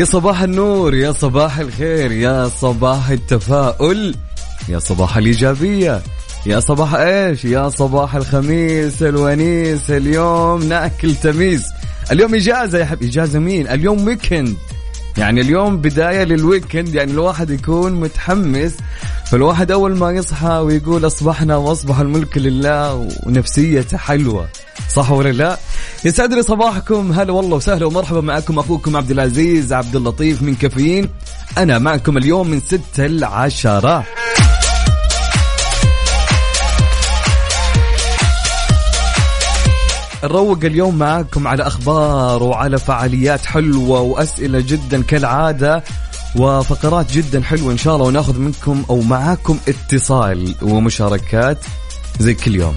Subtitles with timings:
[0.00, 4.14] يا صباح النور يا صباح الخير يا صباح التفاؤل
[4.68, 6.02] يا صباح الإيجابية
[6.46, 11.64] يا صباح إيش؟ يا صباح الخميس الونيس اليوم نأكل تميز.
[12.12, 14.56] اليوم إجازة يا حبيبي إجازة مين؟ اليوم weekend
[15.18, 18.76] يعني اليوم بداية لل weekend يعني الواحد يكون متحمس
[19.30, 24.48] فالواحد أول ما يصحى ويقول أصبحنا وأصبح الملك لله ونفسيته حلوة
[24.88, 25.58] صح ولا لا؟
[26.04, 27.12] يسعد لي صباحكم.
[27.12, 31.08] هلا والله وسهلا ومرحبا معكم أخوكم عبد العزيز عبد اللطيف من كافيين.
[31.58, 34.04] أنا معكم اليوم من ستة لعشرة.
[40.24, 45.84] نروق اليوم معاكم على أخبار وعلى فعاليات حلوة وأسئلة جدا كالعادة.
[46.36, 51.58] وفقرات جدا حلوة إن شاء الله وناخذ منكم أو معاكم اتصال ومشاركات
[52.18, 52.74] زي كل يوم.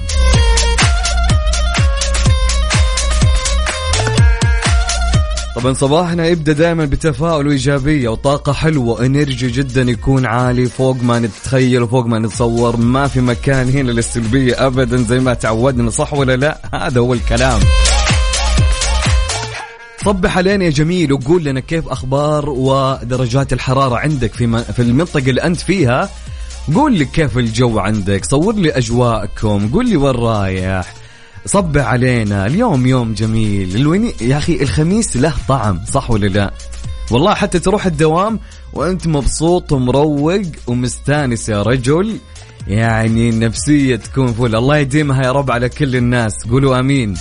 [5.56, 11.84] طبعا صباحنا يبدأ دائما بتفاؤل وايجابيه وطاقة حلوة وانرجي جدا يكون عالي فوق ما نتخيل
[11.84, 16.58] وفوق ما نتصور ما في مكان هنا للسلبية ابدا زي ما تعودنا صح ولا لا
[16.74, 17.59] هذا هو الكلام
[20.06, 25.44] صبح علينا يا جميل وقول لنا كيف أخبار ودرجات الحرارة عندك في في المنطقة اللي
[25.44, 26.09] أنت فيها.
[26.76, 30.94] قول لي كيف الجو عندك صور لي أجواءكم قول لي وين رايح.
[31.46, 33.75] صبح علينا اليوم يوم جميل.
[33.75, 36.53] الونيس يا أخي الخميس له طعم صح ولا لا؟
[37.12, 38.40] والله حتى تروح الدوام
[38.74, 42.18] وأنت مبسوط ومروق ومستانس يا رجل.
[42.68, 44.56] يعني النفسية تكون فل.
[44.56, 46.47] الله يديمها يا رب على كل الناس.
[46.52, 47.16] قولوا آمين.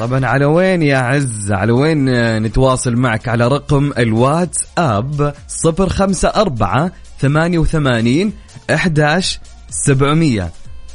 [0.00, 2.04] طبعا على وين يا عز؟ على وين
[2.42, 8.32] نتواصل معك؟ على رقم الواتس اب صفر خمسة أربعة ثمانية وثمانين
[8.70, 9.40] أحداش
[9.70, 10.50] سبعمية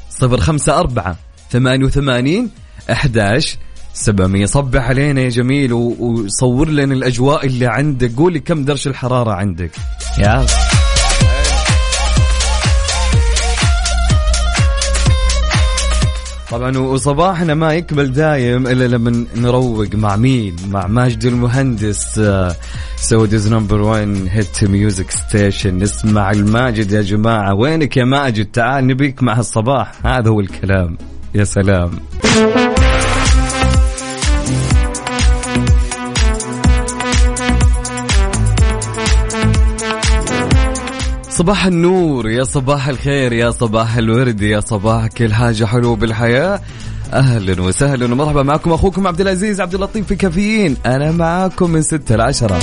[0.09, 1.15] صفر خمسة أربعة
[1.51, 2.49] ثمانية وثمانين
[2.91, 3.57] أحداش
[3.93, 4.45] سبعمية.
[4.45, 8.15] صبح علينا يا جميل وصور لنا الأجواء اللي عندك.
[8.17, 9.71] قولي كم درجة الحرارة عندك؟
[10.17, 10.45] يا
[16.55, 22.21] طبعا وصباحنا ما يكمل دايم إلا لما نروق مع مين؟ مع ماجد المهندس
[22.95, 27.53] Saudi's number 1 hit music station نسمع الماجد يا جماعة.
[27.53, 29.91] وينك يا ماجد؟ تعال نبيك مع الصباح.
[30.05, 30.97] هذا هو الكلام.
[31.35, 31.91] يا سلام.
[41.35, 46.61] صباح النور يا صباح الخير يا صباح الورد يا صباح كل حاجة حلوة بالحياة.
[47.13, 50.77] أهلا وسهلا ومرحبا معكم أخوكم عبد العزيز عبد اللطيف في كافيين.
[50.85, 52.59] أنا معاكم من ستة لعشرة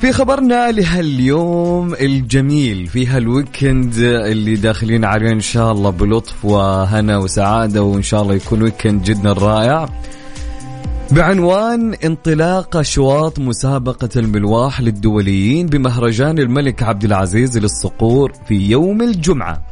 [0.00, 7.18] في خبرنا لهاليوم الجميل في هال weekend اللي داخلين عليه إن شاء الله بلطف وهنا
[7.18, 9.88] وسعادة وإن شاء الله يكون weekend جدا رائع.
[11.16, 19.71] بعنوان انطلاق أشواط مسابقة الملواح للدوليين بمهرجان الملك عبد العزيز للصقور في يوم الجمعة.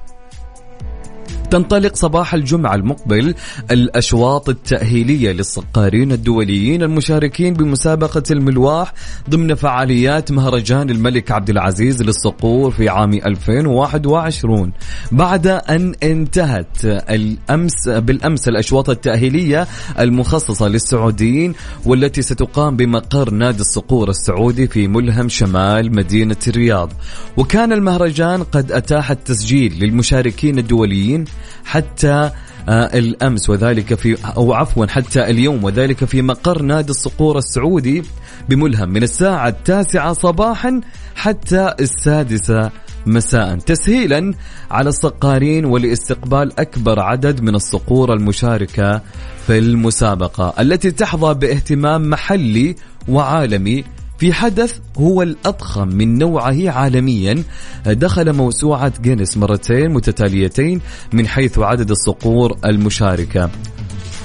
[1.51, 3.35] تنطلق صباح الجمعة المقبل
[3.71, 8.93] الأشواط التأهيلية للصقارين الدوليين المشاركين بمسابقة الملواح
[9.31, 14.73] ضمن فعاليات مهرجان الملك عبد العزيز للصقور في عام 2021
[15.13, 19.67] بعد أن انتهت الأمس بالأمس الأشواط التأهيلية
[19.99, 26.93] المخصصة للسعوديين والتي ستقام بمقر نادي الصقور السعودي في ملهم شمال مدينة الرياض.
[27.37, 31.25] وكان المهرجان قد أتاح التسجيل للمشاركين الدوليين
[31.65, 32.31] حتى
[32.69, 38.03] آه الأمس وذلك في أو عفوا حتى اليوم وذلك في مقر نادي الصقور السعودي
[38.49, 40.81] بملهم من الساعة التاسعة صباحا
[41.15, 42.71] حتى السادسة
[43.07, 43.57] مساء.
[43.57, 44.35] تسهيلا
[44.71, 49.03] على الصقارين ولاستقبال أكبر عدد من الصقور المشاركة
[49.47, 52.77] في المسابقة التي تحظى باهتمام محلي
[53.09, 53.85] وعالمي
[54.21, 57.43] في حدث هو الأضخم من نوعه عالميا.
[57.87, 60.81] دخل موسوعة جينيس مرتين متتاليتين
[61.13, 63.51] من حيث عدد الصقور المشاركة.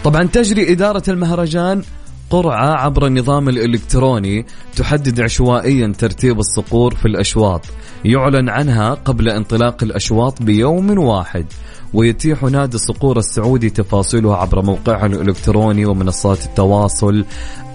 [0.04, 1.82] طبعا تجري إدارة المهرجان
[2.30, 4.46] قرعة عبر النظام الإلكتروني
[4.76, 7.62] تحدد عشوائيا ترتيب الصقور في الأشواط.
[8.06, 11.46] يعلن عنها قبل انطلاق الأشواط بيوم واحد.
[11.94, 17.26] ويتيح نادي الصقور السعودي تفاصيله عبر موقعه الإلكتروني ومنصات التواصل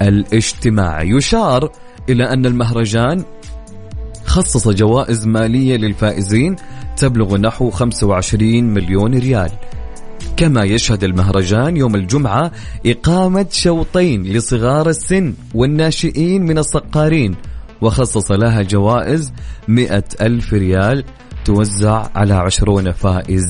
[0.02, 1.08] الاجتماعي.
[1.08, 1.72] يشار
[2.10, 3.24] إلى أن المهرجان
[4.24, 6.56] خصص جوائز مالية للفائزين
[6.96, 9.50] تبلغ نحو 25 مليون ريال.
[10.36, 12.52] كما يشهد المهرجان يوم الجمعة
[12.86, 17.34] إقامة شوطين لصغار السن والناشئين من الصقارين
[17.80, 19.32] وخصص لها جوائز
[19.68, 21.04] مئة ألف ريال
[21.44, 23.44] توزع على عشرون فائز.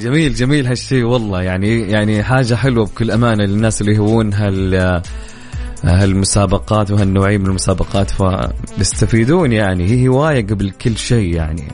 [0.00, 5.02] جميل جميل هالشيء والله يعني يعني حاجة حلوة بكل أمانة للناس اللي يهوون هال
[5.84, 8.10] هالمسابقات وهالنوعية من المسابقات.
[8.10, 11.68] فبيستفيدون يعني هي هواية قبل كل شيء يعني.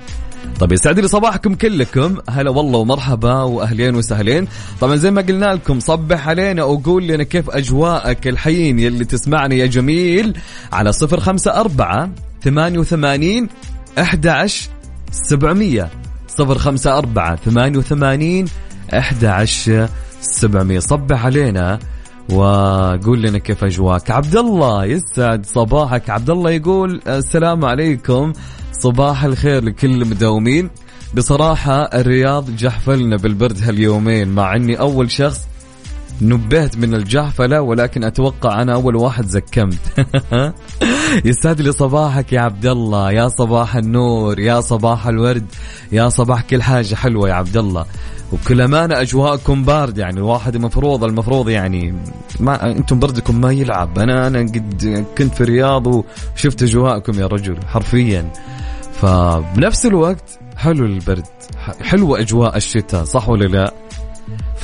[0.61, 2.17] طيب يسعد لي صباحكم كلكم.
[2.29, 4.49] هلا والله ومرحبا وأهلين وسهلين.
[4.81, 9.67] طبعا زي ما قلنا لكم صبح علينا وقول لنا كيف أجواءك الحين يلي تسمعني يا
[9.67, 10.39] جميل
[10.73, 12.11] على صفر خمسة أربعة
[12.43, 13.49] ثمانية وثمانين
[13.99, 14.69] أحد عشر
[15.13, 15.91] سبعمية.
[16.39, 18.47] صفر خمسة أربعة ثمانية وثمانين
[18.95, 19.89] أحد عشر
[20.21, 20.79] سبعمية.
[20.79, 21.79] صبح علينا
[22.33, 24.11] وقول لنا كيف أجواك.
[24.11, 26.11] عبد الله يسعد صباحك.
[26.11, 28.33] عبد الله يقول السلام عليكم.
[28.73, 30.71] صباح الخير لكل المداومين.
[31.15, 35.41] بصراحة الرياض جحفلنا بالبرد هاليومين مع إني أول شخص
[36.23, 40.07] نبهت من الجحفلة ولكن أتوقع أنا أول واحد زكمت.
[41.25, 43.13] يسعد لي صباحك يا عبد الله.
[43.13, 45.47] يا صباح النور يا صباح الورد
[45.93, 47.87] يا صباح كل حاجة حلوة يا عبد الله.
[48.33, 51.95] وبكل أمانة أجواءكم بارد يعني الواحد المفروض المفروض يعني
[52.41, 53.99] ما أنتم بردكم ما يلعب.
[53.99, 58.33] أنا أنا قد كنت في الرياض وشفت أجواءكم يا رجل حرفيا.
[58.93, 61.27] فبنفس الوقت حلو البرد
[61.81, 63.75] حلوة أجواء الشتاء صح ولا لا؟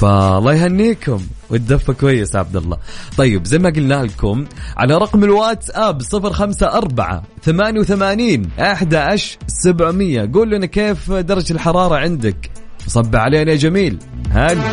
[0.02, 1.20] فالله يهنيكم
[1.50, 2.76] والدفة كويس عبد الله.
[3.16, 4.44] طيب زي ما قلنا لكم
[4.76, 10.30] على رقم الواتس اب صفر خمسة أربعة ثمانية وثمانين أحد عشر سبعمية.
[10.34, 12.50] قول لنا كيف درجة الحرارة عندك؟
[12.86, 13.98] صب علينا يا جميل.
[14.30, 14.70] هلا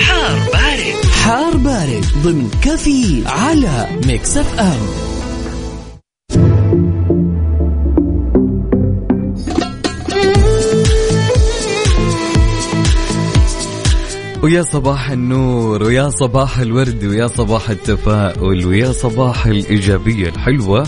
[0.00, 1.04] حار بارد.
[1.24, 5.13] حار بارد ضمن كافيين على Mix FM.
[14.44, 20.86] ويا صباح النور ويا صباح الورد ويا صباح التفاؤل ويا صباح الإيجابية الحلوة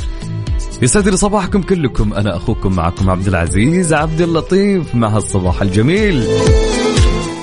[0.83, 6.27] يسعد صباحكم كلكم أنا أخوكم معكم عبد العزيز عبد اللطيف مع هالصباح الجميل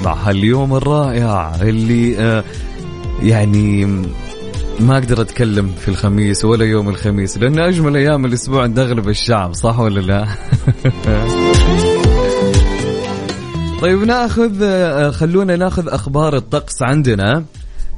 [0.05, 2.43] مع هاليوم الرائع اللي آه
[3.21, 3.85] يعني
[4.79, 9.53] ما أقدر أتكلم في الخميس ولا يوم الخميس لأن أجمل أيام الأسبوع عند اغلب الشعب
[9.53, 10.27] صح ولا لا؟
[13.83, 17.45] طيب ناخذ آه، خلونا ناخذ أخبار الطقس عندنا.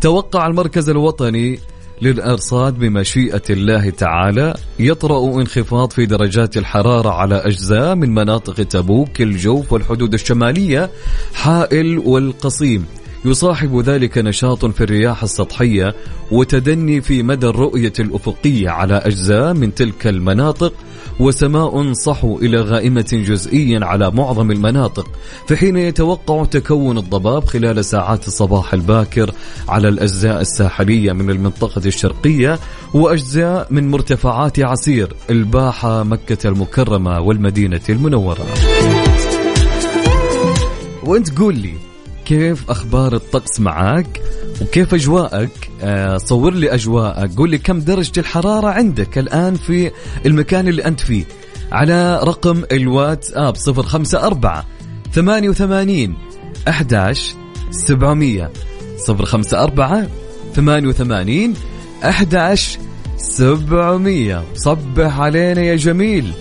[0.02, 1.60] توقع المركز الوطني
[2.02, 9.74] للأرصاد بمشيئة الله تعالى يطرأ انخفاض في درجات الحرارة على أجزاء من مناطق تبوك الجوف
[9.74, 10.90] والحدود الشمالية
[11.34, 12.86] حائل والقصيم.
[13.26, 15.96] يصاحب ذلك نشاط في الرياح السطحية
[16.32, 20.74] وتدني في مدى الرؤية الأفقية على أجزاء من تلك المناطق
[21.20, 25.08] وسماء صحو إلى غائمة جزئيا على معظم المناطق
[25.48, 29.32] في حين يتوقع تكون الضباب خلال ساعات الصباح الباكر
[29.70, 32.60] على الأجزاء الساحلية من المنطقة الشرقية
[32.94, 38.46] وأجزاء من مرتفعات عسير الباحة مكة المكرمة والمدينة المنورة.
[41.04, 41.85] وأنت قول لي
[42.26, 44.22] كيف أخبار الطقس معك
[44.62, 47.36] وكيف أجواءك؟ آه صور لي أجواءك.
[47.38, 49.92] قول لي كم درجة الحرارة عندك الآن في
[50.26, 51.26] المكان اللي أنت فيه.
[51.72, 54.64] على رقم الواتس اب 054
[55.14, 56.16] 88
[56.68, 57.36] 11
[57.72, 58.52] 700
[59.10, 60.08] 054
[60.56, 61.54] 88
[62.04, 62.80] 11
[63.18, 66.32] 700 صبح علينا يا جميل.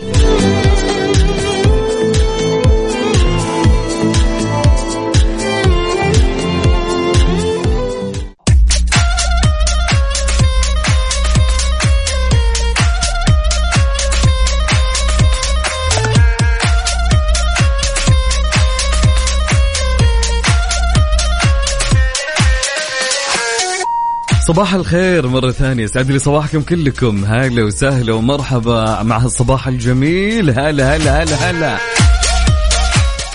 [24.47, 25.87] صباح الخير مرة ثانية.
[25.87, 27.25] سعد لي صباحكم كلكم.
[27.25, 30.51] هلا وسهلا ومرحبا مع الصباح الجميل.
[30.51, 31.79] هلا هلا هلا هلا.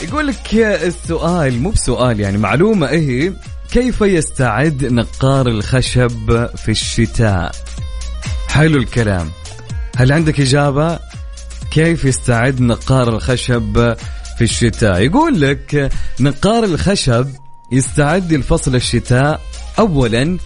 [0.04, 2.90] يقول لك السؤال مو بسؤال يعني معلومة.
[2.90, 3.34] إيه
[3.72, 7.52] كيف يستعد نقار الخشب في الشتاء؟
[8.48, 9.30] حلو الكلام.
[9.98, 11.00] هل عندك إجابة؟
[11.72, 13.96] كيف يستعد نقار الخشب
[14.38, 17.28] في الشتاء؟ يقول لك نقار الخشب
[17.72, 19.42] يستعد لفصل الشتاء
[19.80, 20.38] أولا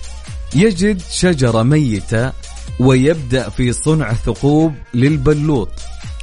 [0.55, 2.31] يجد شجرة ميتة
[2.79, 5.69] ويبدأ في صنع ثقوب للبلوط.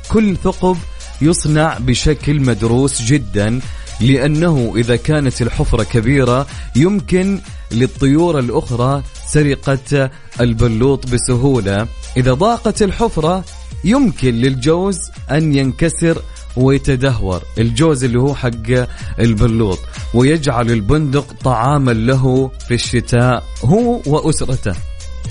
[0.08, 0.76] كل ثقب
[1.22, 3.60] يصنع بشكل مدروس جدا
[4.00, 6.46] لأنه إذا كانت الحفرة كبيرة
[6.76, 7.40] يمكن
[7.72, 10.10] للطيور الأخرى سرقة
[10.40, 11.86] البلوط بسهولة.
[12.16, 13.44] إذا ضاقت الحفرة
[13.84, 14.98] يمكن للجوز
[15.30, 16.22] أن ينكسر
[16.56, 17.42] ويتدهور.
[17.58, 18.86] الجوز اللي هو حق
[19.18, 19.78] البلوط
[20.14, 24.74] ويجعل البندق طعاما له في الشتاء هو وأسرته.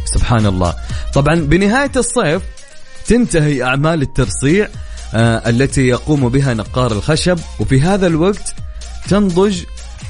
[0.06, 0.74] سبحان الله
[1.14, 2.42] طبعا بنهاية الصيف
[3.08, 4.68] تنتهي أعمال الترصيع
[5.14, 8.56] آه التي يقوم بها نقار الخشب وفي هذا الوقت
[9.10, 9.64] تنضج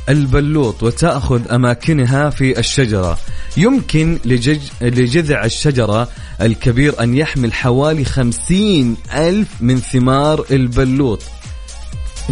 [0.10, 3.18] البلوط وتأخذ أماكنها في الشجرة.
[3.58, 6.08] يمكن لجج لجذع الشجرة
[6.42, 11.24] الكبير أن يحمل حوالي خمسين ألف من ثمار البلوط.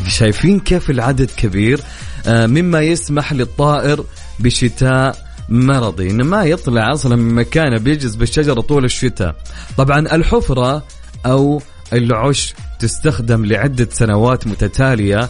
[0.08, 1.82] شايفين كيف العدد كبير؟
[2.28, 4.06] آه مما يسمح للطائر
[4.40, 6.10] بشتاء مرضي.
[6.10, 9.36] إنه ما يطلع أصلا من مكانه بيجلس بالشجرة طول الشتاء.
[9.78, 10.84] طبعا الحفرة
[11.26, 11.62] أو
[11.94, 15.30] العش تستخدم لعدة سنوات متتالية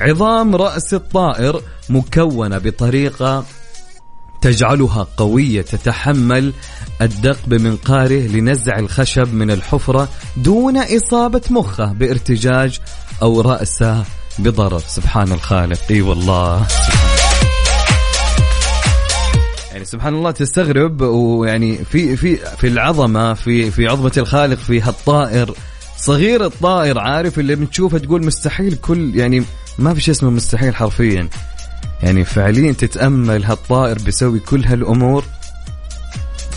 [0.00, 3.44] عظام رأس الطائر مكونة بطريقة
[4.40, 6.52] تجعلها قوية تتحمل
[7.02, 12.80] الدق بمنقاره لنزع الخشب من الحفرة دون إصابة مخه بارتجاج
[13.22, 14.04] أو رأسه
[14.38, 14.78] بضرر.
[14.78, 15.78] سبحان الخالق.
[15.90, 16.66] إي والله.
[19.72, 25.54] يعني سبحان الله تستغرب ويعني في في في العظمة في في عظمة الخالق في هالطائر.
[25.96, 29.44] صغير الطائر عارف اللي بتشوفه تقول مستحيل كل يعني
[29.78, 31.28] ما في شيء اسمه مستحيل حرفيا.
[32.02, 35.24] يعني فعليا تتأمل هالطائر بيسوي كل هالأمور.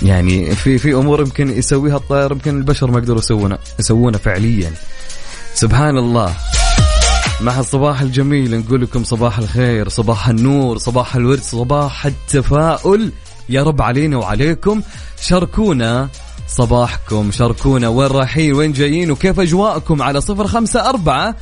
[0.01, 4.72] يعني في في أمور يمكن يسويها الطائر يمكن البشر ما يقدروا يسوونها يسوونها فعليا.
[5.54, 6.34] سبحان الله.
[7.42, 13.12] مع الصباح الجميل نقول لكم صباح الخير صباح النور صباح الورد صباح التفاؤل.
[13.50, 14.82] يا رب علينا وعليكم.
[15.22, 16.10] شاركونا
[16.48, 21.36] صباحكم شاركونا وين رايحين وين جايين وكيف أجواءكم على صفر خمسة أربعة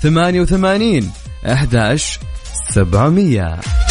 [0.00, 1.10] 88
[1.42, 2.20] 11
[2.70, 3.85] 700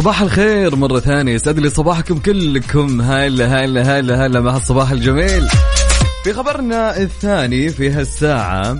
[0.00, 1.34] صباح الخير مرة ثانية.
[1.34, 3.00] يسعد لي صباحكم كلكم.
[3.00, 4.40] هلا هلا هلا هلا.
[4.40, 5.48] مع الصباح الجميل.
[6.24, 8.78] في خبرنا الثاني في هالساعة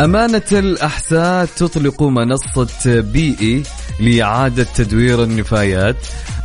[0.00, 3.62] أمانة الأحساء تطلق منصة بيئي
[4.00, 5.96] لإعادة تدوير النفايات.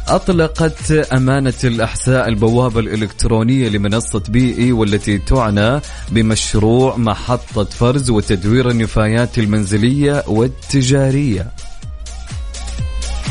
[0.08, 10.24] أطلقت أمانة الأحساء البوابة الإلكترونية لمنصة بيئي والتي تعنى بمشروع محطة فرز وتدوير النفايات المنزلية
[10.28, 11.52] والتجارية.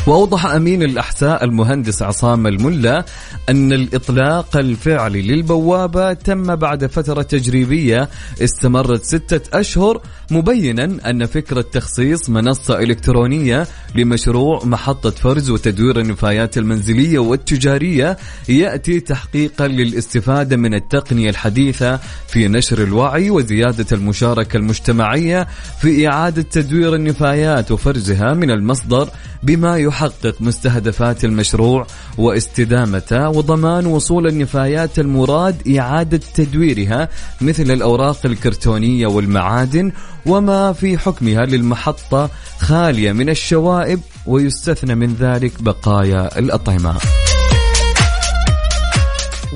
[0.06, 3.04] وأوضح أمين الأحساء المهندس عصام الملا
[3.49, 8.08] أن الإطلاق الفعلي للبوابة تم بعد فترة تجريبية
[8.42, 10.00] استمرت ستة أشهر
[10.31, 18.16] مبينا أن فكرة تخصيص منصة إلكترونية لمشروع محطة فرز وتدوير النفايات المنزلية والتجارية
[18.49, 25.47] يأتي تحقيقا للاستفادة من التقنية الحديثة في نشر الوعي وزيادة المشاركة المجتمعية
[25.81, 29.09] في إعادة تدوير النفايات وفرزها من المصدر
[29.43, 31.87] بما يحقق مستهدفات المشروع
[32.19, 37.09] واستدامته وضمان وصول النفايات المراد إعادة تدويرها
[37.40, 39.93] مثل الأوراق الكرتونية والمعادن
[40.26, 46.95] وما في حكمها للمحطة خالية من الشوائب ويستثنى من ذلك بقايا الأطعمة.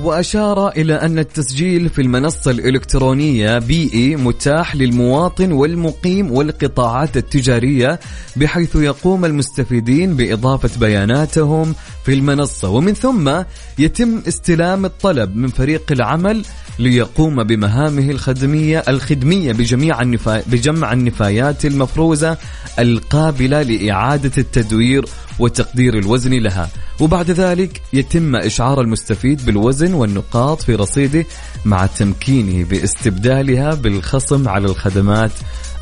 [0.03, 7.99] وأشار إلى أن التسجيل في المنصة الإلكترونية بيئي متاح للمواطن والمقيم والقطاعات التجارية
[8.35, 11.75] بحيث يقوم المستفيدين بإضافة بياناتهم
[12.05, 12.69] في المنصة.
[12.69, 13.31] ومن ثم
[13.79, 16.45] يتم استلام الطلب من فريق العمل
[16.79, 20.43] ليقوم بمهامه الخدمية الخدمية بجميع النفا...
[20.47, 22.37] بجمع النفايات المفروزة
[22.79, 25.05] القابلة لإعادة التدوير
[25.39, 26.69] وتقدير الوزن لها.
[26.99, 31.25] وبعد ذلك يتم إشعار المستفيد بالوزن والنقاط في رصيده
[31.65, 35.31] مع تمكينه باستبدالها بالخصم على الخدمات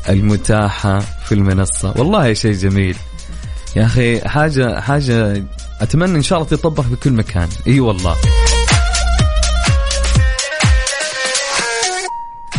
[0.08, 1.94] المتاحة في المنصة.
[1.96, 2.96] والله شيء جميل.
[3.76, 5.44] يا أخي حاجة حاجة
[5.80, 7.48] أتمنى إن شاء الله تطبق في كل مكان.
[7.66, 8.16] إي والله.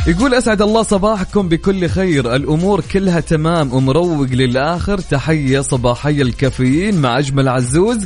[0.07, 2.35] يقول أسعد الله صباحكم بكل خير.
[2.35, 4.99] الأمور كلها تمام ومروق للآخر.
[4.99, 8.05] تحية صباحيه الكافيين مع أجمل عزوز.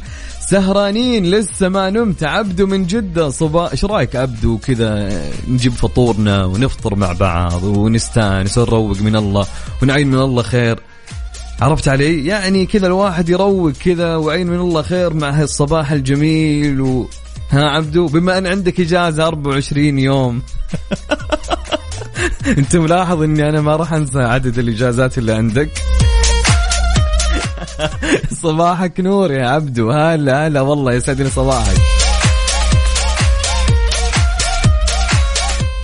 [0.50, 2.24] سهرانين لسه ما نمت.
[2.24, 3.30] عبدو من جدة.
[3.30, 9.46] صباح إيش رأيك عبدو؟ كذا نجيب فطورنا ونفطر مع بعض ونستأنس ونروق من الله
[9.82, 10.80] ونعين من الله خير.
[11.62, 17.08] عرفت علي؟ يعني كذا الواحد يروق كذا وعين من الله خير مع هالصباح الجميل و...
[17.50, 20.42] ها عبدو؟ بما أن عندك إجازة 24 يوم.
[22.58, 25.70] انت ملاحظ اني أنا ما راح انسى عدد الإجازات اللي عندك.
[28.44, 29.92] صباحك نور يا عبدو.
[29.92, 31.78] هلا هلا والله يسعد لي صباحك.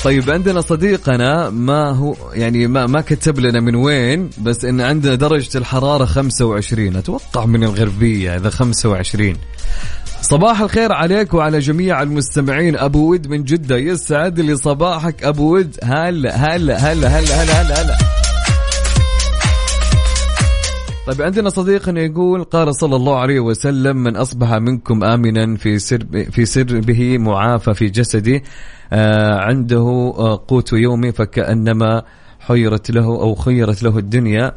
[0.04, 5.16] طيب عندنا صديقنا ما هو يعني ما ما كتب لنا من وين بس إن عندنا
[5.16, 9.36] درجة الحرارة 25 أتوقع من الغربية إذا 25
[10.21, 12.77] صباح الخير عليك وعلى جميع المستمعين.
[12.77, 15.23] أبو ود من جدة يسعد لي صباحك.
[15.23, 17.97] أبو ود هلا هلا هلا هلا هلا هلا, هلا.
[21.07, 25.99] طيب عندنا صديقنا يقول قال صلى الله عليه وسلم من أصبح منكم آمنا في سر
[26.31, 28.41] في سربه معافى في جسده
[28.93, 32.03] آه عنده آه قوت يومي فكأنما
[32.39, 34.53] حيرت له أو خيرت له الدنيا.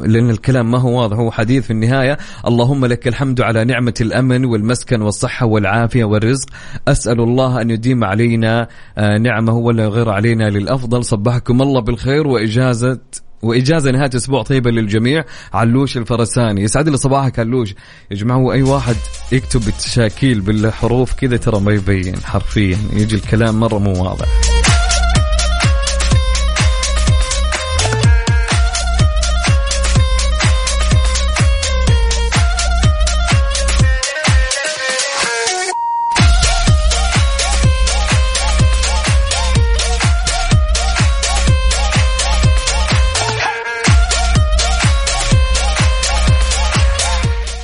[0.00, 2.18] لأن الكلام ما هو واضح هو حديث في النهاية.
[2.46, 6.48] اللهم لك الحمد على نعمة الأمن والمسكن والصحة والعافية والرزق.
[6.88, 11.04] أسأل الله أن يديم علينا آه، نعمة ولا يغير علينا للأفضل.
[11.04, 12.98] صبحكم الله بالخير وإجازة
[13.42, 15.24] وإجازة نهاية أسبوع طيبة للجميع.
[15.52, 16.62] علوش الفرساني.
[16.62, 17.74] يسعد لي صباحك علوش.
[18.10, 18.96] يا جماعة هو أي واحد
[19.32, 22.78] يكتب بالتشاكيل بالحروف كذا ترى ما يبين حرفيا.
[22.92, 24.57] يجي الكلام مرة مو واضح.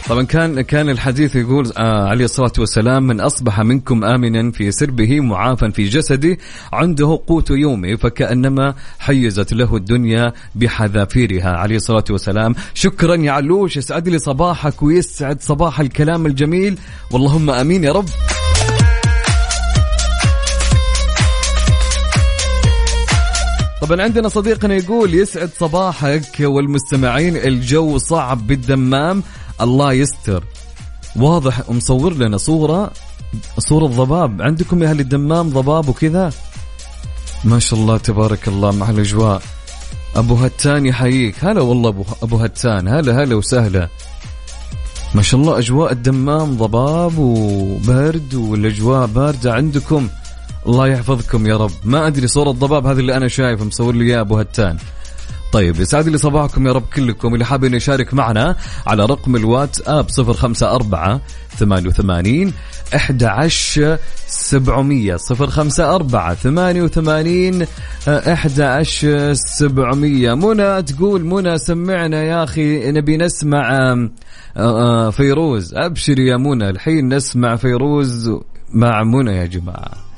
[0.09, 5.21] طبعا كان كان الحديث يقول آه عليه الصلاة والسلام من أصبح منكم امنا في سربه
[5.21, 6.37] معافا في جسده
[6.73, 11.49] عنده قوت يومه فكأنما حيزت له الدنيا بحذافيرها.
[11.57, 12.55] عليه الصلاة والسلام.
[12.75, 16.79] شكرا يا علوش يسعد لي صباحك ويسعد صباح الكلام الجميل.
[17.11, 18.09] واللهم آمين يا رب.
[23.83, 29.23] طبعا عندنا صديقنا يقول يسعد صباحك والمستمعين الجو صعب بالدمام.
[29.61, 30.45] الله يستر.
[31.17, 32.91] واضح مصور لنا صورة
[33.59, 34.43] صورة ضباب.
[34.43, 36.33] عندكم يا أهل الدمام ضباب وكذا؟
[37.45, 39.43] ما شاء الله تبارك الله مع الأجواء.
[40.17, 41.45] أبو هتان يحييك.
[41.45, 42.89] هلا والله أبو, هتان.
[42.89, 43.89] هلا هلا وسهلا.
[45.15, 50.09] ما شاء الله أجواء الدمام ضباب وبرد والأجواء باردة عندكم.
[50.67, 51.71] الله يحفظكم يا رب.
[51.85, 54.79] ما أدري صورة ضباب هذه اللي أنا شايف مصور لي إياه أبو هتان.
[55.55, 57.35] طيب يسعد لي صباحكم يا رب كلكم.
[57.35, 61.21] اللي حابين يشارك معنا على رقم الواتس اب 054
[61.59, 62.53] 88
[62.95, 67.67] 11 700 054 88
[68.09, 74.11] 11 700 منى تقول منى سمعنا يا أخي نبي نسمع آه،
[74.57, 75.75] آه، فيروز.
[75.75, 78.31] أبشر يا منى الحين نسمع فيروز
[78.73, 80.14] مع منى يا جماعة.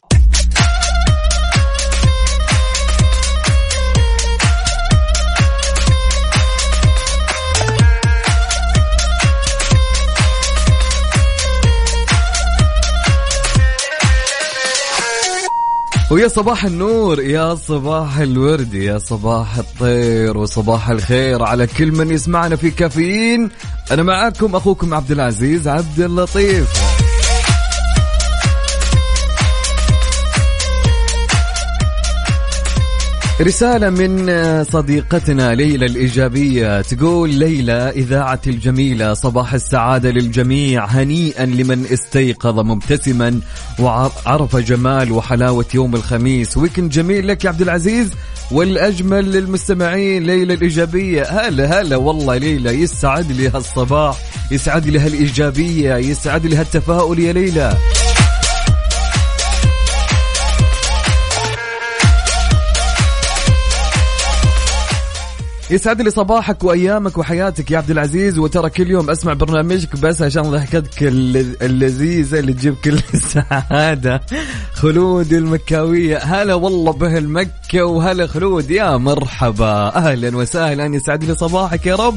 [16.11, 22.57] ويا صباح النور يا صباح الورد يا صباح الطير وصباح الخير على كل من يسمعنا
[22.57, 23.51] في كافيين.
[23.91, 26.69] أنا معاكم أخوكم عبد العزيز عبد اللطيف.
[33.41, 42.61] رسالة من صديقتنا ليلى الإيجابية تقول ليلى إذاعة الجميلة صباح السعادة للجميع هنيئا لمن استيقظ
[42.61, 43.41] مبتسما
[43.79, 46.57] وعرف جمال وحلاوة يوم الخميس.
[46.57, 48.11] ويكند جميل لك يا عبد العزيز
[48.51, 51.23] والأجمل للمستمعين ليلى الإيجابية.
[51.23, 54.17] هلا هلا والله ليلى يسعد لي هالصباح
[54.51, 57.77] يسعد لي هالإيجابية يسعد لي هالتفاؤل يا ليلى.
[65.71, 70.43] يسعد لي صباحك وأيامك وحياتك يا عبد العزيز وترى كل يوم أسمع برنامجك بس عشان
[70.43, 74.21] ضحكتك اللذيذة اللي تجيب كل السعادة.
[74.73, 76.19] خلود المكاوية.
[76.19, 79.97] هلا والله به المكه وهلا خلود يا مرحبا.
[79.97, 80.97] أهلا وسهلا.
[80.97, 82.17] يسعد لي صباحك يا رب.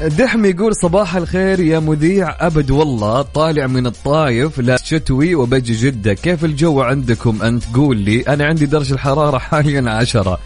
[0.00, 2.46] دحمي يقول صباح الخير يا مذيع.
[2.46, 6.14] أبد والله طالع من الطايف لا شتوي وبجي جدة.
[6.14, 8.20] كيف الجو عندكم؟ أنت قول لي.
[8.20, 10.38] أنا عندي درجة الحرارة حاليا عشرة.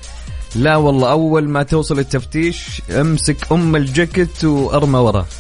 [0.57, 5.27] لا والله أول ما توصل التفتيش أمسك أم الجاكيت وأرمى ورا.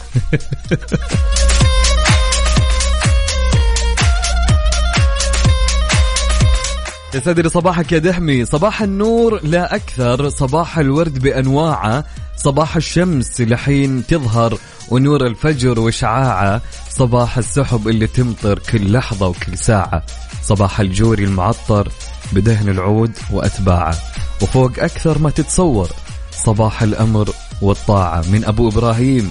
[7.42, 8.44] لي صباحك يا دحمي.
[8.44, 10.28] صباح النور لا أكثر.
[10.28, 12.04] صباح الورد بأنواعه.
[12.44, 20.03] صباح الشمس لحين تظهر ونور الفجر وشعاعة صباح السحب اللي تمطر كل لحظة وكل ساعة.
[20.42, 21.88] صباح الجوري المعطر
[22.33, 23.98] بدهن العود وأتباعه.
[24.42, 25.88] وفوق أكثر ما تتصور
[26.33, 27.31] صباح الأمر
[27.62, 29.31] والطاعة من أبو إبراهيم.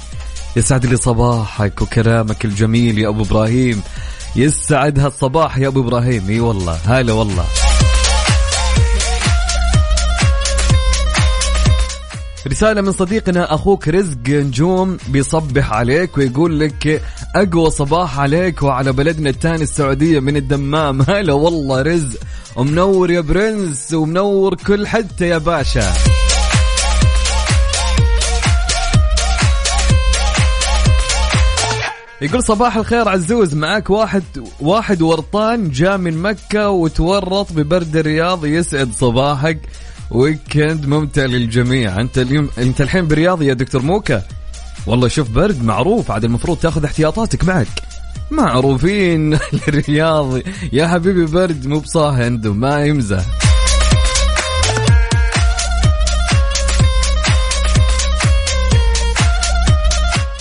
[0.55, 3.81] يسعد لي صباحك وكلامك الجميل يا أبو إبراهيم.
[4.35, 6.29] يسعد هالصباح يا أبو إبراهيم.
[6.29, 7.45] إي والله هلا والله.
[12.47, 17.01] رسالة من صديقنا أخوك رزق نجوم بيصبح عليك ويقول لك
[17.35, 21.01] أقوى صباح عليك وعلى بلدنا الثاني السعودية من الدمام.
[21.09, 22.19] هلا والله رزق
[22.55, 25.93] ومنور يا برنس ومنور كل حتة يا باشا.
[32.21, 34.23] يقول صباح الخير عزوز معاك واحد
[34.59, 39.59] واحد ورطان جاء من مكة وتورط ببرد الرياض يسعد صباحك.
[40.11, 42.01] ويكند ممتع للجميع.
[42.01, 44.23] أنت اليوم أنت الحين برياض يا دكتور موكا؟
[44.87, 47.67] والله شوف برد معروف عاد المفروض تاخذ احتياطاتك معك.
[48.31, 49.33] معروفين
[49.67, 50.39] الرياض
[50.73, 53.25] يا حبيبي برد مو بصاهند وما يمزح.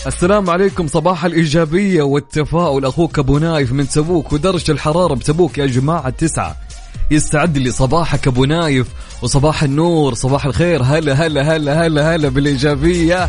[0.06, 0.86] السلام عليكم.
[0.86, 2.84] صباح الإيجابية والتفاؤل.
[2.84, 6.67] أخوك أبو نايف من تبوك ودرجة الحرارة بتبوك يا جماعة تسعة.
[7.10, 8.86] يستعد لي صباحك أبو نايف
[9.22, 10.82] وصباح النور صباح الخير.
[10.82, 13.28] هلا هلا هلا هلا هلا بالإيجابية.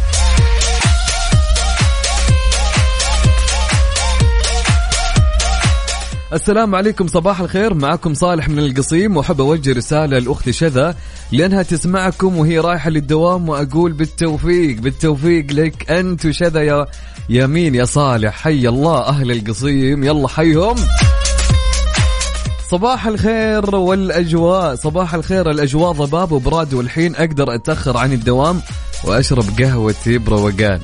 [6.34, 7.74] السلام عليكم صباح الخير.
[7.74, 10.96] معكم صالح من القصيم وأحب أوجه رسالة لاختي شذا
[11.32, 16.86] لأنها تسمعكم وهي رايحة للدوام وأقول بالتوفيق بالتوفيق لك أنت وشذا يا
[17.30, 20.04] يمين يا صالح؟ حي الله أهل القصيم.
[20.04, 20.76] يلا حيهم.
[22.72, 24.76] صباح الخير والأجواء.
[24.76, 25.52] صباح الخير.
[25.52, 28.62] الأجواء ضباب وبراد والحين أقدر أتأخر عن الدوام
[29.04, 30.80] وأشرب قهوتي بروقان.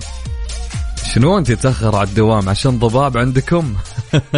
[1.13, 3.73] شنو أنت تتاخر على الدوام عشان ضباب عندكم؟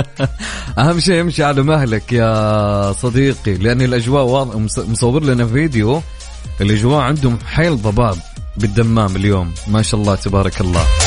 [0.80, 6.02] أهم شيء امشي على مهلك يا صديقي لأن الأجواء واضح مصور لنا فيديو.
[6.62, 8.18] الأجواء عندهم حيل ضباب
[8.58, 9.54] بالدمام اليوم.
[9.68, 11.07] ما شاء الله تبارك الله.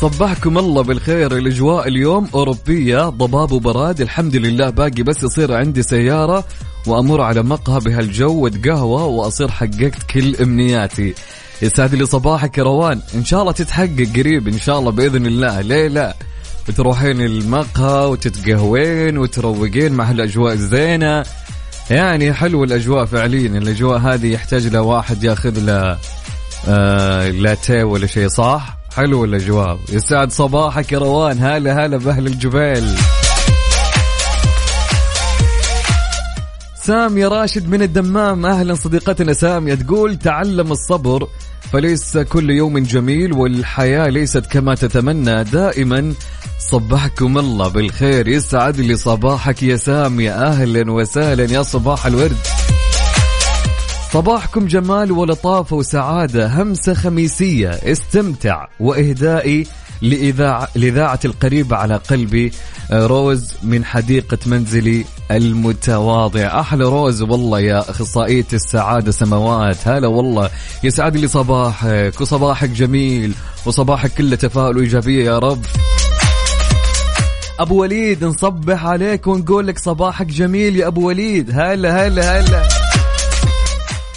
[0.00, 1.36] صبحكم الله بالخير.
[1.36, 4.00] الأجواء اليوم أوروبية ضباب وبراد.
[4.00, 6.44] الحمد لله باقي بس يصير عندي سيارة
[6.86, 11.14] وأمر على مقهى بهالجو وتقهوى وأصير حققت كل أمنياتي.
[11.62, 13.00] يسعد لي صباحك يا روان.
[13.14, 15.60] إن شاء الله تتحقق قريب إن شاء الله بإذن الله.
[15.60, 16.16] ليه لا؟
[16.68, 21.24] وتروحين المقهى وتتقهوين وتروقين مع هالاجواء الزينة.
[21.90, 23.58] يعني حلو الأجواء فعليا.
[23.58, 25.98] الأجواء هذه يحتاج له واحد ياخذ له
[26.68, 31.38] آه لاتيه ولا شيء صح؟ حلو الاجواء يسعد صباحك يا روان.
[31.38, 32.94] هلا هلا بأهل الجبال.
[36.82, 38.46] سامية راشد من الدمام.
[38.46, 41.28] أهلا صديقتنا سامية تقول تعلم الصبر
[41.72, 45.44] فليس كل يوم جميل والحياة ليست كما تتمنى.
[45.44, 46.14] دائما
[46.58, 48.28] صبحكم الله بالخير.
[48.28, 50.32] يسعد لي صباحك يا سامية.
[50.32, 52.36] أهلا وسهلا يا صباح الورد.
[54.12, 59.66] صباحكم جمال ولطافة وسعادة همسة خميسية استمتع وإهدائي
[60.02, 62.52] لإذاعة, لإذاعة القريبة على قلبي
[62.90, 66.60] آه، روز من حديقة منزلي المتواضع.
[66.60, 69.88] أحلى روز والله يا أخصائية السعادة سماوات.
[69.88, 70.50] هلا والله.
[70.84, 73.34] يسعد لي صباحك وصباحك جميل
[73.66, 75.64] وصباحك كله تفاؤل وإيجابية يا رب.
[77.60, 81.50] أبو وليد نصبح عليك ونقول لك صباحك جميل يا أبو وليد.
[81.50, 82.77] هلا هلا هلا.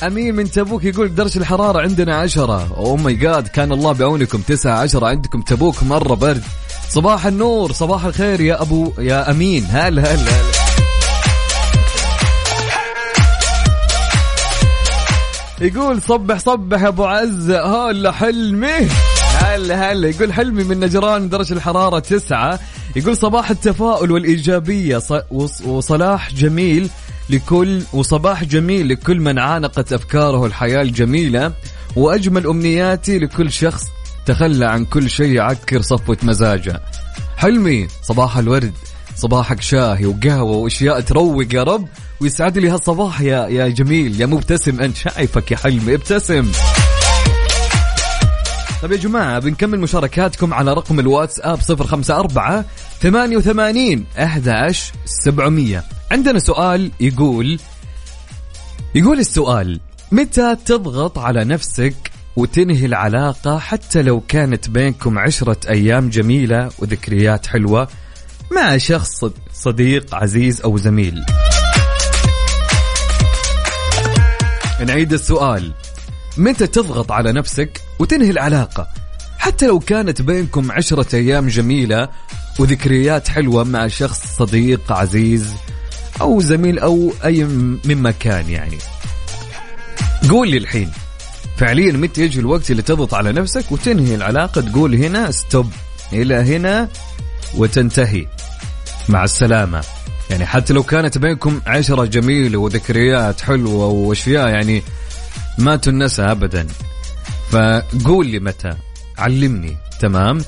[0.03, 2.75] أمين من تبوك يقول درجه الحرارة عندنا عشرة.
[2.77, 4.41] أو ماي جاد كان الله بعونكم.
[4.41, 6.43] تسعة عشرة عندكم تبوك مرة برد.
[6.89, 9.65] صباح النور صباح الخير يا أبو يا أمين.
[9.69, 10.51] هلا هلا هلا.
[15.61, 17.51] يقول صبح صبح أبو عز.
[17.51, 18.87] هلا حلمي.
[19.37, 20.07] هلا هلا.
[20.07, 22.59] يقول حلمي من نجران درجة الحرارة تسعة.
[22.95, 25.01] يقول صباح التفاؤل والإيجابية.
[25.65, 26.89] وصلاح جميل.
[27.29, 31.53] لكل وصباح جميل لكل من عانقت أفكاره الحياة الجميلة
[31.95, 33.83] وأجمل أمنياتي لكل شخص
[34.25, 36.81] تخلى عن كل شيء يعكر صفوة مزاجه.
[37.37, 38.73] حلمي صباح الورد
[39.15, 41.87] صباحك شاهي وقهوة وأشياء تروق يا رب
[42.21, 46.51] ويسعد لي هالصباح يا يا جميل يا مبتسم أنت شايفك يا حلمي ابتسم.
[48.81, 52.63] طيب يا جماعة بنكمل مشاركاتكم على رقم الواتساب 054
[53.01, 57.59] 88 11 700 عندنا سؤال يقول
[58.95, 59.79] يقول السؤال
[60.11, 67.87] متى تضغط على نفسك وتنهي العلاقة حتى لو كانت بينكم عشرة أيام جميلة وذكريات حلوة
[68.51, 71.25] مع شخص صديق عزيز أو زميل؟
[74.87, 75.73] نعيد السؤال
[76.37, 78.87] متى تضغط على نفسك وتنهي العلاقة
[79.37, 82.09] حتى لو كانت بينكم عشرة أيام جميلة
[82.59, 85.53] وذكريات حلوة مع شخص صديق عزيز
[86.21, 87.43] أو زميل أو أي
[87.85, 88.77] مما كان يعني.
[90.29, 90.91] قول لي الحين
[91.57, 95.71] فعليا متى يجي الوقت اللي تضغط على نفسك وتنهي العلاقة؟ تقول هنا ستوب
[96.13, 96.87] إلى هنا
[97.57, 98.27] وتنتهي.
[99.09, 99.83] مع السلامة.
[100.29, 104.83] يعني حتى لو كانت بينكم عشرة جميلة وذكريات حلوة وأشياء يعني
[105.57, 106.67] ما تنسى أبدا.
[107.49, 108.73] فقول لي متى.
[109.17, 109.77] علمني.
[109.99, 110.41] تمام؟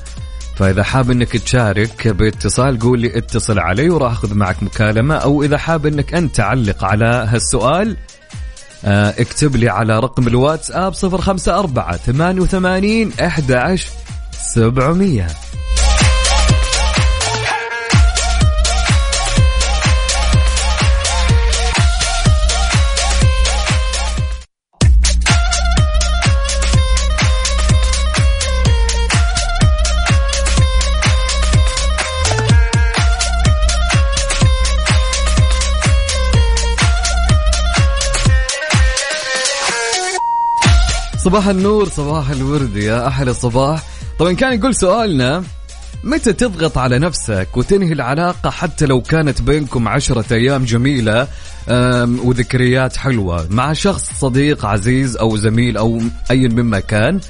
[0.56, 5.14] فإذا حاب أنك تشارك باتصال قول لي اتصل علي وراح أخذ معك مكالمة.
[5.14, 7.96] أو إذا حاب أنك أنت تعلق على هالسؤال
[8.84, 13.90] آه، اكتب لي على رقم الواتساب 054 88 11
[14.32, 15.26] 700
[41.24, 43.82] صباح النور صباح الورد يا أحلى الصباح.
[44.18, 45.44] طبعا كان يقول سؤالنا
[46.04, 51.28] متى تضغط على نفسك وتنهي العلاقة حتى لو كانت بينكم عشرة أيام جميلة
[52.24, 57.20] وذكريات حلوة مع شخص صديق عزيز أو زميل أو أي مما كان؟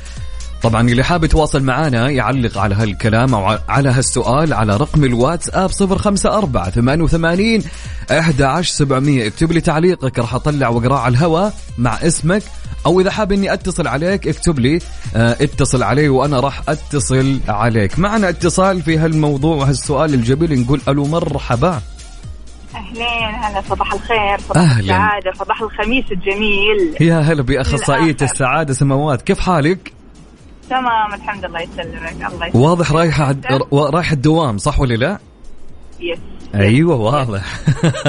[0.62, 6.70] طبعا اللي حاب يتواصل معنا يعلق على هالكلام أو على هالسؤال على رقم الواتساب 054
[6.70, 7.62] 88
[8.11, 12.42] 11700 اكتب لي تعليقك راح أطلع واقراه على الهواء مع اسمك.
[12.86, 14.78] أو إذا حاب إني أتصل عليك اكتب لي
[15.16, 17.98] آه اتصل علي وأنا راح أتصل عليك.
[17.98, 21.80] معنا اتصال في هالموضوع وهالسؤال الجميل نقول ألو مرحبا.
[22.74, 24.80] أهلين هلا صباح الخير صباح أهلاً.
[24.80, 26.96] السعادة صباح الخميس الجميل.
[27.00, 28.16] يا هلا بأخصائية.
[28.22, 29.92] السعادة سماوات كيف حالك؟
[30.70, 32.54] تمام الحمد لله يسلمك الله يسلمك.
[32.54, 33.36] واضح رايحة.
[33.72, 35.18] رايحة الدوام صح ولا لا؟
[36.00, 36.18] يس
[36.60, 37.44] أيوه واضح.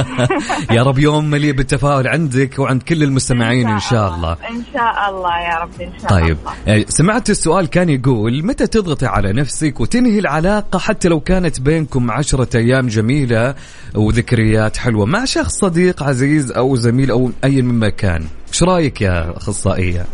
[0.75, 4.31] يا رب يوم مليء بالتفاؤل عندك وعند كل المستمعين إن شاء الله.
[4.31, 5.39] إن شاء الله.
[5.39, 6.37] يا رب إن شاء طيب.
[6.67, 11.61] الله آه، سمعت السؤال كان يقول متى تضغطي على نفسك وتنهي العلاقة حتى لو كانت
[11.61, 13.55] بينكم عشرة أيام جميلة
[13.95, 19.37] وذكريات حلوة مع شخص صديق عزيز أو زميل أو أي مما كان إيش رأيك يا
[19.37, 20.05] أخصائية؟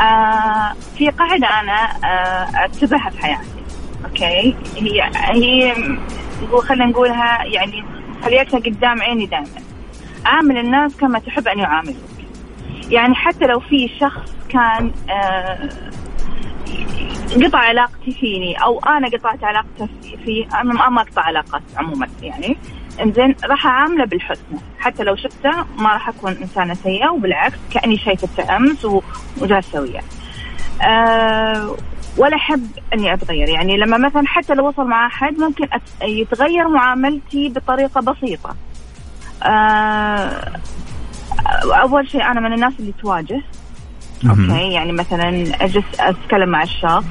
[0.00, 3.63] آه في قاعدة أنا آه أتبعها في حياتي.
[4.04, 4.54] أوكي.
[4.76, 5.74] هي هي
[6.62, 7.84] خلينا نقولها يعني
[8.24, 9.46] خليتها قدام عيني دائما.
[10.24, 11.96] عامل الناس كما تحب أن يعاملوك.
[12.90, 15.68] يعني حتى لو في شخص كان آه
[17.44, 22.56] قطع علاقتي فيني أو أنا قطعت علاقته في- فيه أنا ما أقطع علاقات عموما يعني.
[23.02, 24.58] إنزين راح أعامله بالحسنى.
[24.78, 28.86] حتى لو شفته ما راح أكون إنسانة سيئة وبالعكس كأني شايفته امس
[29.40, 30.02] وجالسة وياه.
[30.82, 31.76] أه
[32.16, 33.48] ولا احب إني أتغير.
[33.48, 35.68] يعني لما مثلا حتى لو وصل مع أحد ممكن
[36.02, 38.56] يتغير معاملتي بطريقة بسيطة.
[39.42, 40.52] أه
[41.82, 43.42] أول شيء أنا من الناس اللي تواجه.
[44.30, 45.28] okay يعني مثلا
[45.60, 47.04] أجلس أتكلم مع الشخص.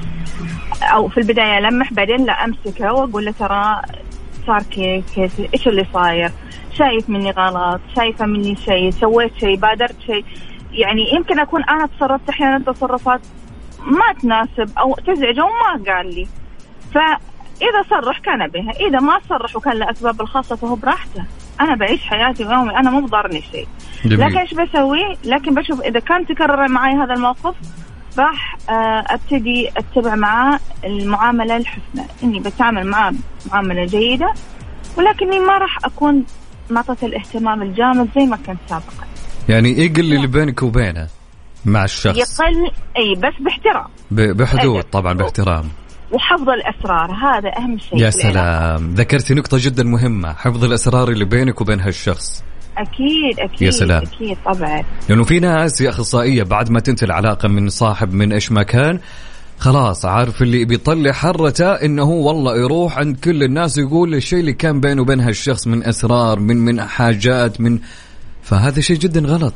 [0.84, 3.82] أو في البداية ألمح بعدين لا أمسكه وأقول له ترى
[4.48, 6.32] صار كيف كيف إيش اللي صاير؟
[6.78, 10.26] شايف مني غلط شايفة مني شيء سويت شيء بادرت شيء.
[10.72, 13.22] يعني يمكن أكون أنا تصرفت أحيانا تصرفات
[13.86, 16.28] ما تناسب أو تزعجه وما قال لي.
[16.93, 18.72] فإذا صرح كان بها.
[18.88, 21.24] إذا ما صرح وكان له أسباب الخاصة فهو براحته.
[21.62, 22.78] أنا بعيش حياتي ويومي.
[22.78, 23.67] أنا مو بضرني شيء.
[24.06, 27.56] لكن إيش بسوي؟ لكن بشوف إذا كان تكرر معي هذا الموقف
[28.17, 33.13] راح آه، أبتدي أتبع معاه المعاملة الحسنى، إني بتعامل معاه
[33.52, 34.34] معاملة جيدة
[34.98, 36.26] ولكني ما راح أكون
[36.69, 39.06] معطته الاهتمام الجامد زي ما كنت سابقا.
[39.50, 41.08] يعني يقل اللي بينك وبينه.
[41.65, 42.17] مع الشخص.
[42.17, 43.88] يقل إي بس باحترام.
[44.12, 44.91] بحدود أدب.
[44.91, 45.69] طبعا باحترام.
[46.12, 48.10] وحفظ الأسرار هذا أهم شيء يا.
[48.10, 48.93] سلام.
[48.93, 52.43] ذكرتي نقطة جدا مهمة حفظ الأسرار اللي بينك وبين هالشخص.
[52.78, 54.04] أكيد أكيد يا سلام.
[54.04, 54.84] أكيد طبعا.
[55.10, 58.99] لأنه في ناس يا أخصائية بعد ما تنتهي العلاقة من صاحب من إيش ما كان
[59.60, 64.54] خلاص عارف اللي بيطلع حرته إنه هو والله يروح عند كل الناس يقول الشيء اللي
[64.54, 67.80] كان بينه وبين هالشخص من أسرار من من حاجات من
[68.43, 69.54] فهذا شيء جدا غلط.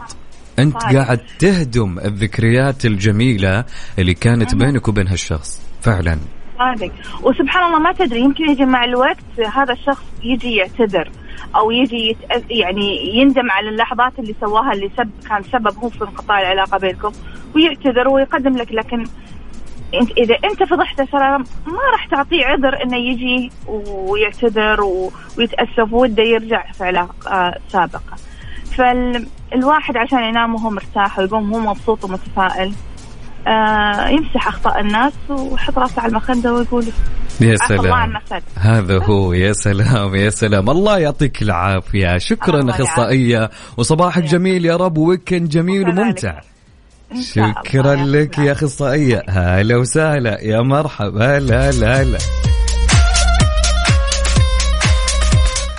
[0.59, 0.97] أنت صحيح.
[0.97, 3.65] قاعد تهدم الذكريات الجميلة
[3.99, 6.17] اللي كانت بينك وبين هالشخص فعلا
[6.57, 6.91] صادق
[7.23, 11.11] وسبحان الله ما تدري يمكن يجي مع الوقت هذا الشخص يجي يعتذر
[11.55, 12.43] أو يجي يتأ...
[12.49, 17.11] يعني يندم على اللحظات اللي سواها اللي سب كان سبب هو في انقطاع العلاقة بينكم
[17.55, 19.05] ويعتذر ويقدم لك لكن
[19.93, 24.81] انت إذا أنت فضحته ترى ما راح تعطيه عذر إنه يجي ويعتذر.
[25.37, 28.17] ويتأسف وده يرجع في علاقة سابقة
[28.77, 32.73] فالواحد عشان ينام وهو مرتاح ويقوم وهو مبسوط ومتفائل.
[33.47, 36.85] آه يمسح أخطاء الناس ويحط راسه على المخدة ويقول
[37.41, 38.13] يا سلام.
[38.55, 40.69] هذا هو يا سلام يا سلام.
[40.69, 42.17] الله يعطيك العافية.
[42.17, 43.49] شكرا أخصائية.
[43.77, 45.89] وصباحك جميل يا رب ويكند جميل.
[45.89, 46.39] وممتع.
[47.21, 48.51] شكرا لك يا.
[48.51, 49.23] أخصائية.
[49.29, 50.43] هلا وسهلا.
[50.43, 51.39] يا مرحبا.
[51.39, 52.17] لا لا لا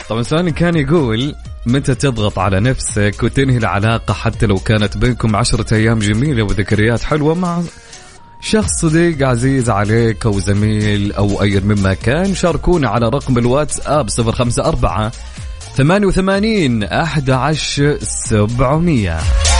[0.09, 1.35] طبعا سؤال كان يقول
[1.69, 7.35] متى تضغط على نفسك وتنهي العلاقة حتى لو كانت بينكم عشرة أيام جميلة وذكريات حلوة
[7.35, 7.63] مع
[8.41, 15.11] شخص صديق عزيز عليك أو زميل أو أي مما كان؟ شاركونا على رقم الواتساب 054
[15.77, 19.58] 88 11700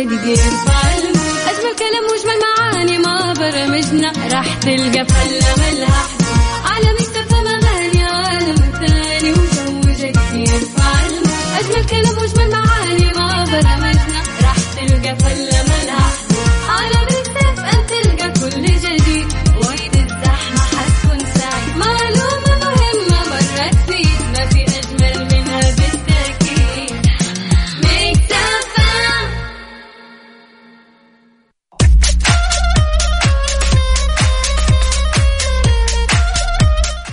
[0.00, 0.38] وجو جديد.
[0.38, 5.87] يرفع المود اجمل كلام واجمل معاني ما برمجنا راح تلقى فلة.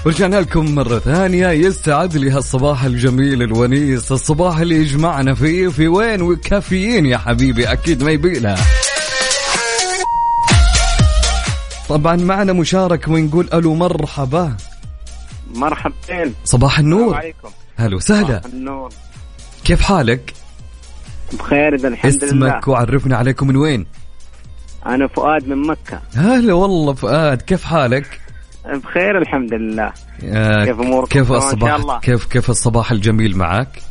[0.06, 1.48] ورجعنا لكم مرة ثانية.
[1.50, 4.12] يستعد لي هالصباح الجميل الونيس.
[4.12, 7.72] الصباح اللي يجمعنا فيه في وين وكافيين يا حبيبي.
[7.72, 8.58] أكيد ما يبيلها
[11.90, 14.58] طبعا معنا مشارك ونقول ألو مرحبا.
[15.56, 16.34] مرحبتين.
[16.44, 17.16] صباح النور.
[17.16, 17.50] عليكم.
[17.78, 18.42] هلا وسهلا.
[18.46, 18.90] النور.
[19.64, 20.34] كيف حالك؟
[21.34, 22.28] بخير إذا الحمد لله.
[22.28, 23.86] اسمك وعرفنا عليكم من وين؟
[24.86, 26.02] أنا فؤاد من مكة.
[26.16, 28.25] هلا والله فؤاد كيف حالك؟
[28.74, 29.92] بخير الحمد لله.
[30.24, 32.00] آه، كيف أموركم؟ كيف الصباح.
[32.00, 33.82] كيف كيف الصباح الجميل معك؟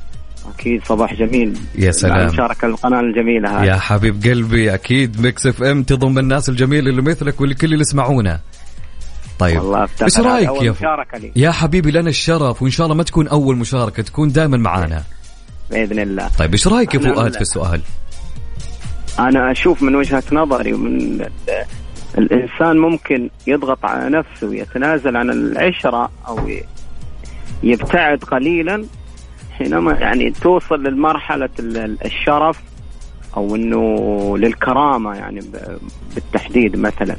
[0.54, 1.58] أكيد صباح جميل.
[1.78, 2.18] يا سلام.
[2.18, 3.64] مع مشاركة القناة الجميلة هذه.
[3.66, 8.40] يا حبيب قلبي أكيد Mix FM تضم الناس الجميله اللي مثلك والكل اللي يسمعونا
[9.38, 11.32] طيب والله إيش رأيك يا مشاركة لي.
[11.36, 15.02] يا حبيبي لنا الشرف وإن شاء الله ما تكون أول مشاركة تكون دائما معانا.
[15.70, 16.28] بإذن الله.
[16.38, 17.34] طيب إيش رأيك يا فؤاد.
[17.34, 17.80] في السؤال؟
[19.18, 21.26] أنا أشوف من وجهة نظري ومن
[22.18, 26.38] الإنسان ممكن يضغط على نفسه ويتنازل عن العشرة أو
[27.62, 28.84] يبتعد قليلا
[29.58, 32.58] حينما يعني توصل للمرحلة ال- الشرف
[33.36, 35.40] أو إنه للكرامة يعني
[36.14, 37.16] بالتحديد مثلا.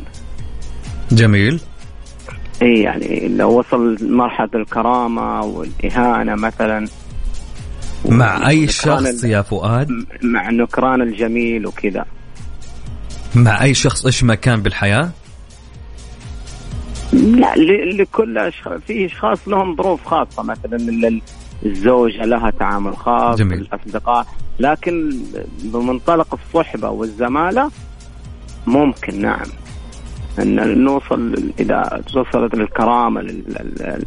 [1.12, 1.60] جميل.
[2.62, 6.88] إي يعني لو وصل لمرحلة الكرامة والإهانة مثلا.
[8.10, 9.88] مع أي شخص يا فؤاد؟
[10.24, 12.06] مع نكران الجميل وكذا.
[13.36, 15.10] مع أي شخص إيش ما كان بالحياة؟
[17.14, 21.22] لا لكل أشخاص في أشخاص لهم ظروف خاصة مثلا ال-
[21.66, 23.60] الزوجة لها تعامل خاص جميل.
[23.62, 24.28] الأصدقاء
[24.60, 25.16] لكن
[25.64, 27.72] بمنطلق الصحبة والزمالة
[28.68, 29.46] ممكن نعم.
[30.40, 32.56] إن نوصل إذا وصلت
[33.22, 34.06] لل-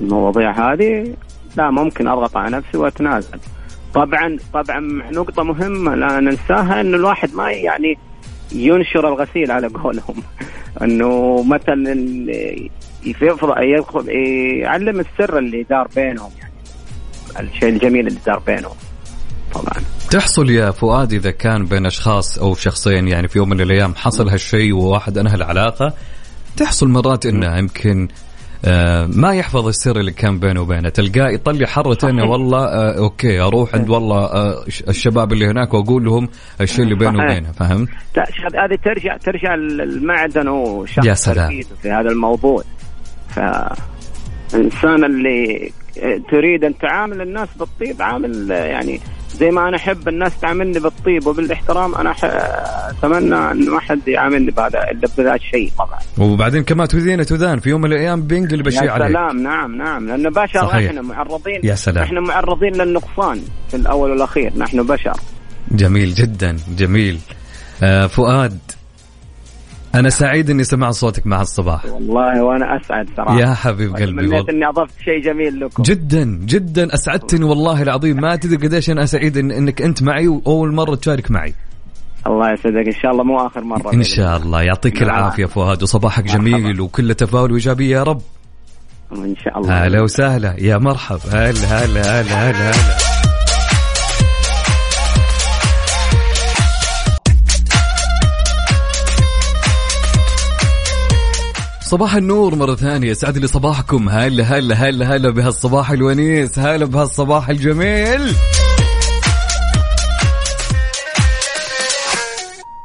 [0.00, 1.14] المواضيع هذه
[1.56, 3.38] لا ممكن أضغط على نفسي وأتنازل.
[3.94, 4.80] طبعا طبعا
[5.12, 7.98] نقطة مهمة لا ننساها انه الواحد ما يعني
[8.52, 10.22] ينشر الغسيل على قولهم.
[10.82, 11.94] إنه مثلا
[13.62, 14.08] يدخل
[14.62, 16.52] يعلم السر اللي دار بينهم يعني.
[17.40, 18.76] الشيء الجميل اللي دار بينهم.
[19.54, 19.84] طبعا.
[20.10, 24.28] تحصل يا فؤاد إذا كان بين أشخاص أو شخصين يعني في يوم من الأيام حصل
[24.28, 25.92] هالشيء وواحد أنهى العلاقة
[26.56, 28.08] تحصل مرات إنه يمكن
[29.06, 32.30] ما يحفظ السر اللي كان بينه وبينه تلقاه يطلع حرته إنه.
[32.30, 36.28] والله آه أوكي أروح عند والله آه الشباب اللي هناك وأقول لهم
[36.60, 37.24] الشيء اللي بينه.
[37.24, 37.88] وبينه فهمت؟
[38.54, 41.60] هذه ترجع ترجع المعدن وشخص يا سلام.
[41.82, 42.62] في هذا الموضوع
[43.28, 45.70] فالإنسان اللي
[46.30, 49.00] تريد أن تعامل الناس بالطيب عامل يعني
[49.40, 52.14] زي ما أنا أحب الناس تعاملني بالطيب وبالاحترام أنا
[52.90, 57.70] أتمنى إن ما حد يعاملني بهذا الا بهذا الشيء طبعا وبعدين كما تذين تذان في
[57.70, 59.08] يوم من الأيام بينقلب الشيء يا عليك.
[59.08, 60.06] سلام نعم نعم.
[60.06, 60.88] لأن بشر صحيح.
[60.90, 62.04] إحنا معرضين يا سلام.
[62.04, 64.52] إحنا معرضين للنقصان في الأول والأخير.
[64.56, 65.12] نحن بشر.
[65.70, 67.18] جميل جدا جميل.
[67.82, 68.58] آه فؤاد
[69.94, 71.84] أنا سعيد إني سمعت صوتك مع الصباح.
[71.86, 73.40] والله وأنا أسعد صراحة.
[73.40, 75.82] يا حبيب قلبي تمنيت إني أضفت شيء جميل لكم.
[75.82, 78.16] جدا جدا أسعدتني والله العظيم.
[78.16, 81.54] ما تدري قديش أنا سعيد إن إنك أنت معي وأول مرة تشارك معي.
[82.26, 82.86] الله يسعدك.
[82.86, 84.62] إن شاء الله مو آخر مرة إن شاء الله.
[84.62, 85.10] يعطيك نعم.
[85.10, 86.38] العافية فؤاد وصباحك مرحبا.
[86.38, 88.20] جميل وكله تفاؤل وايجابيه يا رب.
[89.12, 89.86] إن شاء الله.
[89.86, 90.54] هلا وسهلا.
[90.58, 93.07] يا مرحب هلا هلا هلا هلا هلا.
[101.88, 103.12] صباح النور مرة ثانية.
[103.12, 104.08] سعد لي صباحكم.
[104.08, 106.58] هلا هلا هلا هلا بهالصباح الونيس.
[106.58, 108.34] هلا بهالصباح الجميل.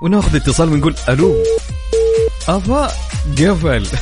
[0.01, 1.35] وناخذ اتصال ونقول ألو.
[2.47, 2.87] افا
[3.37, 3.87] قفل.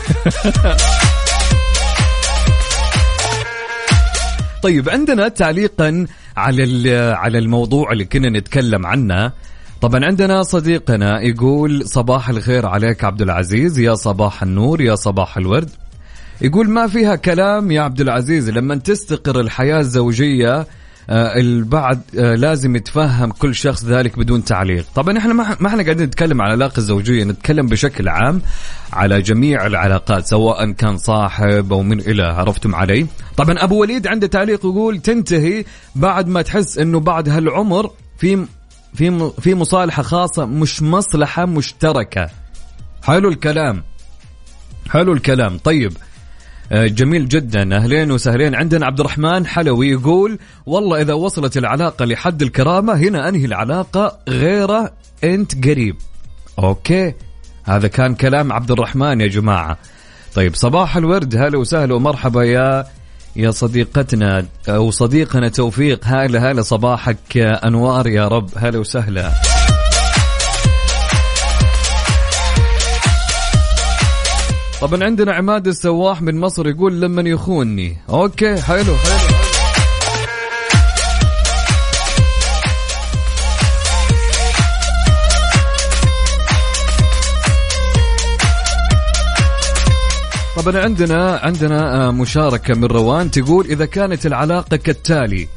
[4.64, 9.32] طيب عندنا تعليقا على على الموضوع اللي كنا نتكلم عنه.
[9.82, 15.70] طبعا عندنا صديقنا يقول صباح الخير عليك عبد العزيز يا صباح النور يا صباح الورد.
[16.42, 20.68] يقول ما فيها كلام يا عبد العزيز لما تستقر الحياة الزوجية
[21.10, 24.86] آه، البعض آه، لازم يتفهم كل شخص ذلك بدون تعليق.
[24.96, 28.42] طبعا إحنا ما إحنا قاعدين نتكلم عن العلاقة الزوجية نتكلم بشكل عام
[28.94, 33.06] على جميع العلاقات سواء كان صاحب أو من إلى عرفتم علي؟
[33.38, 35.66] طبعا أبو وليد عنده تعليق يقول تنتهي
[35.96, 38.46] بعد ما تحس إنه بعد هالعمر في
[38.94, 42.30] في في مصالحة خاصة مش مصلحة مشتركة.
[43.04, 43.84] حلو الكلام.
[44.90, 45.58] حلو الكلام.
[45.58, 45.94] طيب
[46.72, 47.76] آه، جميل جدا.
[47.78, 48.56] أهلين وسهلين.
[48.56, 54.92] عندنا عبد الرحمن حلوي يقول والله إذا وصلت العلاقة لحد الكرامة هنا أنهي العلاقة؟ غيره
[55.24, 55.96] أنت قريب.
[56.60, 57.14] أوكي.
[57.64, 59.78] هذا كان كلام عبد الرحمن يا جماعة.
[60.36, 61.36] طيب صباح الورد.
[61.36, 62.86] هلا وسهلا ومرحبا يا
[63.36, 69.32] يا صديقتنا أو صديقنا توفيق هلا هلا صباحك أنوار يا رب هلا وسهلا.
[74.82, 79.41] طبعا عندنا عماد السواح من مصر يقول لمن يخونني أوكي حلو حلو.
[90.62, 95.48] طبعا عندنا عندنا آه، مشاركة من روان تقول إذا كانت العلاقة كالتالي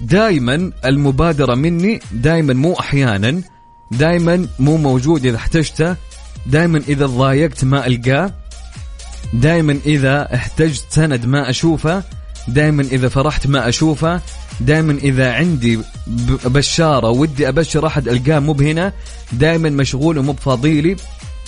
[0.00, 3.42] دائما المبادرة مني دائما مو أحيانا
[3.90, 5.96] دائما مو موجود إذا احتجته
[6.46, 8.32] دائما إذا ضايقت ما ألقاه
[9.32, 12.02] دائما إذا احتجت سند ما أشوفه
[12.48, 14.20] دائما إذا فرحت ما أشوفه
[14.60, 15.78] دائما إذا عندي
[16.44, 18.92] بشارة ودي أبشر أحد ألقاه مو بهنا
[19.32, 20.96] دائما مشغول ومو بفاضيلي.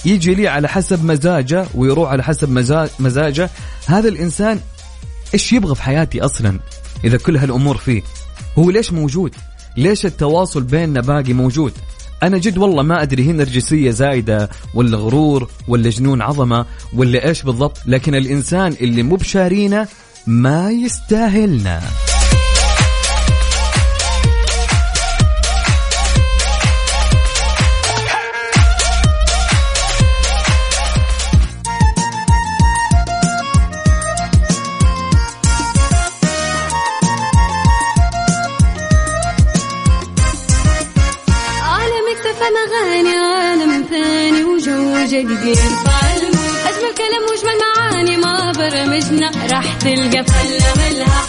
[0.07, 3.51] يجي لي على حسب مزاجه ويروح على حسب مزا- مزاجه.
[3.87, 4.61] هذا الإنسان
[5.35, 6.59] إيش يبغى في حياتي أصلا
[7.05, 8.03] إذا كل هالأمور فيه؟
[8.59, 9.35] هو ليش موجود؟
[9.77, 11.73] ليش التواصل بيننا باقي موجود؟
[12.23, 17.43] أنا جد والله ما أدري هي نرجسية زايدة ولا غرور ولا جنون عظمة ولا إيش
[17.43, 19.89] بالضبط لكن الإنسان اللي مو بشارينا
[20.27, 21.81] ما يستاهلنا.
[45.23, 45.59] جديد
[46.69, 49.31] أجمل كلام وأجمل معاني ما برمجنا.
[49.51, 51.24] راح تلقى فلة ملها.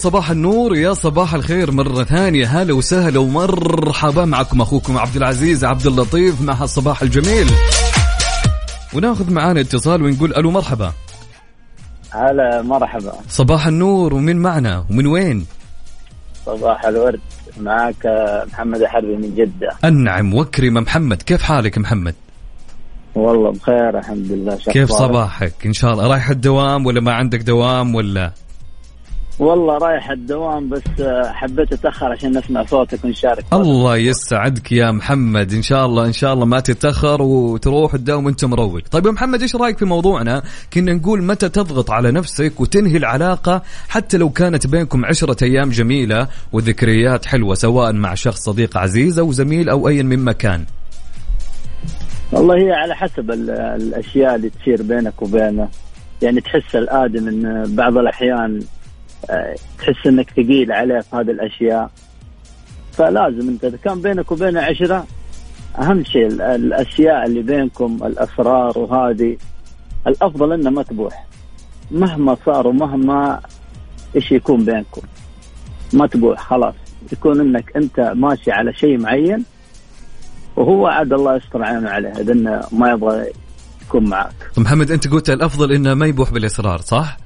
[0.00, 2.46] صباح النور يا صباح الخير مرة ثانية.
[2.46, 7.50] هلا وسهلا ومرحبا معكم أخوكم عبد العزيز عبد اللطيف مع هالصباح الجميل.
[8.94, 10.92] وناخذ معانا اتصال ونقول ألو مرحبا.
[12.10, 13.12] هلا مرحبا.
[13.28, 15.46] صباح النور ومن معنا؟ ومن وين؟
[16.46, 17.20] صباح الورد.
[17.60, 18.06] معك
[18.52, 19.68] محمد الحربي من جدة.
[19.84, 21.22] أنعم وكرم محمد.
[21.22, 22.14] كيف حالك محمد؟
[23.14, 24.56] والله بخير الحمد لله.
[24.56, 26.06] كيف صباحك؟ إن شاء الله.
[26.06, 28.32] رايح الدوام ولا ما عندك دوام ولا؟
[29.40, 30.82] والله رايح الدوام بس
[31.26, 33.44] حبيت أتأخر عشان نسمع صوتك ونشارك.
[33.52, 35.52] الله يسعدك يا محمد.
[35.52, 38.80] إن شاء الله إن شاء الله ما تتأخر وتروح الدوام وأنت مروق.
[38.90, 43.62] طيب يا محمد إيش رأيك في موضوعنا؟ كنا نقول متى تضغط على نفسك وتنهي العلاقة
[43.88, 49.32] حتى لو كانت بينكم عشرة أيام جميلة وذكريات حلوة سواء مع شخص صديق عزيز أو
[49.32, 50.64] زميل أو اي من مكان؟
[52.32, 55.68] والله هي على حسب ال- الأشياء اللي تصير بينك وبينه.
[56.22, 58.79] يعني تحس الآدم إن بعض الأحيان آه،
[59.78, 61.90] تحس إنك ثقيل عليه في هذه الأشياء.
[62.92, 65.06] فلازم أنت إذا كان بينك وبينه عشرة
[65.78, 69.36] أهم شيء ال- الأشياء اللي بينكم الأسرار وهذه
[70.06, 71.26] الأفضل إنه ما تبوح.
[71.90, 73.40] مهما صار ومهما
[74.16, 75.02] إيش يكون بينكم.
[75.92, 76.74] ما تبوح خلاص.
[77.12, 79.44] يكون إنك أنت ماشي على شيء معين
[80.56, 82.34] وهو عاد الله يستر عينه عليه إذا
[82.72, 83.26] ما يبغى
[83.82, 84.32] يكون معك.
[84.58, 87.16] محمد أنت قلت الأفضل إنه ما يبوح بالإسرار صح؟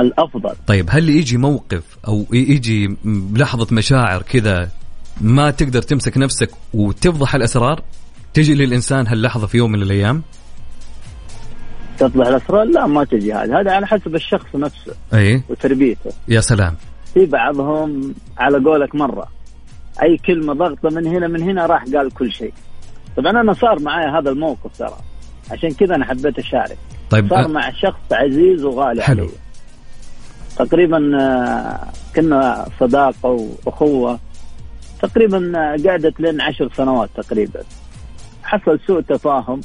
[0.00, 0.54] الأفضل.
[0.66, 2.96] طيب هل يجي موقف أو يجي
[3.36, 4.68] لحظة مشاعر كذا
[5.20, 7.82] ما تقدر تمسك نفسك وتفضح الأسرار؟
[8.34, 10.22] تجي للإنسان هاللحظة في يوم من الأيام؟
[11.98, 15.42] تطلع الأسرار؟ لا ما تجي هذا هذا على حسب الشخص نفسه أي.
[15.48, 16.10] وتربيته.
[16.28, 16.74] يا سلام.
[17.14, 19.28] في بعضهم على قولك مرة
[20.02, 22.52] أي كلمة ضغطة من هنا من هنا راح قال كل شيء.
[23.16, 24.96] طبعا أنا صار معي هذا الموقف ترى.
[25.50, 26.78] عشان كذا أنا حبيت أشارك.
[27.10, 29.22] طيب صار أ- مع شخص عزيز وغالي حلو.
[29.22, 29.32] علي.
[30.58, 34.18] تقريبا آه، كنا صداقة وأخوة
[35.02, 37.60] تقريبا آه، قعدت لين عشر سنوات تقريبا.
[38.42, 39.60] حصل سوء تفاهم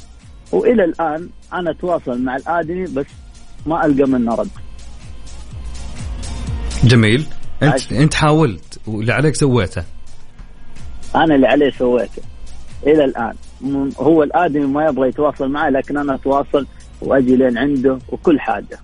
[0.52, 3.06] وإلى الآن أنا أتواصل مع الآدمي بس
[3.66, 4.48] ما ألقى منه رد.
[6.84, 7.26] جميل.
[7.62, 7.92] أنت عاش.
[7.92, 9.84] أنت حاولت واللي عليك سويته؟
[11.16, 12.22] أنا اللي عليه سويته.
[12.86, 13.34] إلى الآن.
[13.60, 16.66] م- هو الآدمي ما يبغى يتواصل معي لكن أنا أتواصل
[17.02, 18.78] وأجي لين عنده وكل حاجة.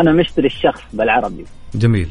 [0.00, 1.44] أنا مشتري الشخص بالعربي
[1.74, 2.08] جميل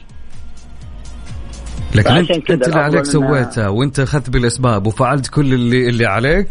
[1.96, 6.48] لكن انت, اللي عليك سويته وأنت أخذت بالإسباب وفعلت كل اللي اللي عليك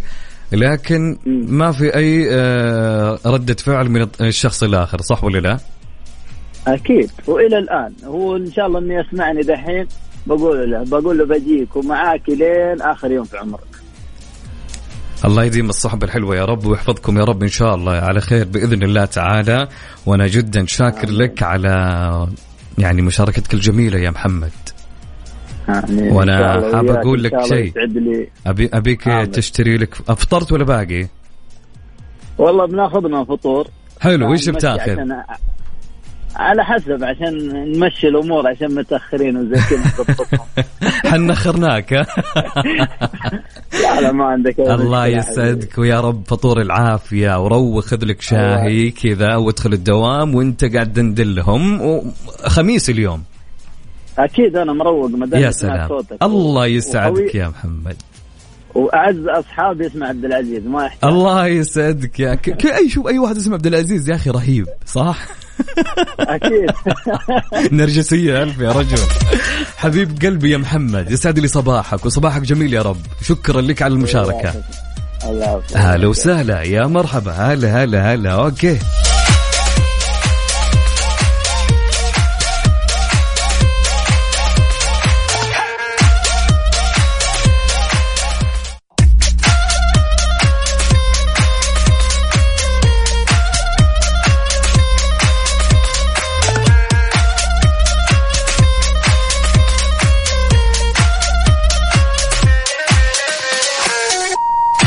[0.52, 1.18] لكن.
[1.26, 5.58] ما في أي آه، ردة فعل من الشخص الآخر صح ولا لا؟
[6.66, 9.86] أكيد وإلى الآن هو إن شاء الله إنه يسمعني دحين
[10.26, 13.73] بقول له بقول له بجيك ومعاك لين آخر يوم في عمرك
[15.24, 18.82] الله يديم الصحبة الحلوة يا رب ويحفظكم يا رب إن شاء الله على خير بإذن
[18.82, 19.68] الله تعالى
[20.06, 22.26] وأنا جدا شاكر لك على
[22.78, 24.50] يعني مشاركتك الجميلة يا محمد
[26.38, 27.72] شاء الله حاب إن لك شيء.
[28.46, 29.30] أبي أبيك آمين.
[29.30, 31.06] تشتري لك أفطرت ولا باقي؟
[32.38, 33.68] والله بناخذنا فطور
[34.00, 34.96] حلو وش بتاخذ؟
[36.36, 37.34] على حسب عشان
[37.72, 40.04] نمشي الأمور عشان متأخرين وزي كذا.
[41.10, 42.06] حنخرناك ها؟
[43.82, 49.36] لا لا ما عندك الله يسعدك ويا رب فطور العافية وروق خذ لك شاهي كذا
[49.36, 53.22] وادخل الدوام وانت قاعد تندلهم وخميس اليوم.
[54.18, 55.88] أكيد أنا مروق ما دام يا سلام.
[55.88, 56.22] صوتك.
[56.22, 57.96] الله يسعدك يا محمد.
[58.74, 61.10] وأعز أصحابي اسمع عبد العزيز ما يحتاج.
[61.10, 62.66] الله يسعدك يا ك...
[62.66, 65.18] أي شوف أي واحد اسمه عبد العزيز يا أخي رهيب صح؟
[66.20, 66.70] أكيد.
[67.72, 68.98] نرجسية ألف يا رجل.
[69.76, 73.00] حبيب قلبي يا محمد يسعد لي صباحك وصباحك جميل يا رب.
[73.22, 74.54] شكرا لك على المشاركة.
[75.74, 77.32] هلا وسهلا يا مرحبا.
[77.32, 78.30] هلا هلا هلا.
[78.30, 78.78] أوكي.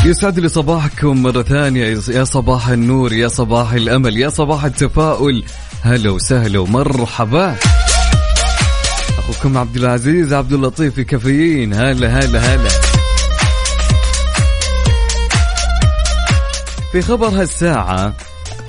[0.08, 2.00] يسعد لي صباحكم مرة ثانية.
[2.08, 5.44] يا صباح النور يا صباح الأمل يا صباح التفاؤل.
[5.82, 7.56] هلا وسهلا ومرحبا.
[9.18, 11.74] أخوكم عبد العزيز عبد اللطيف في كافيين.
[11.74, 12.68] هلا هلا هلا.
[16.92, 18.14] في خبر هالساعة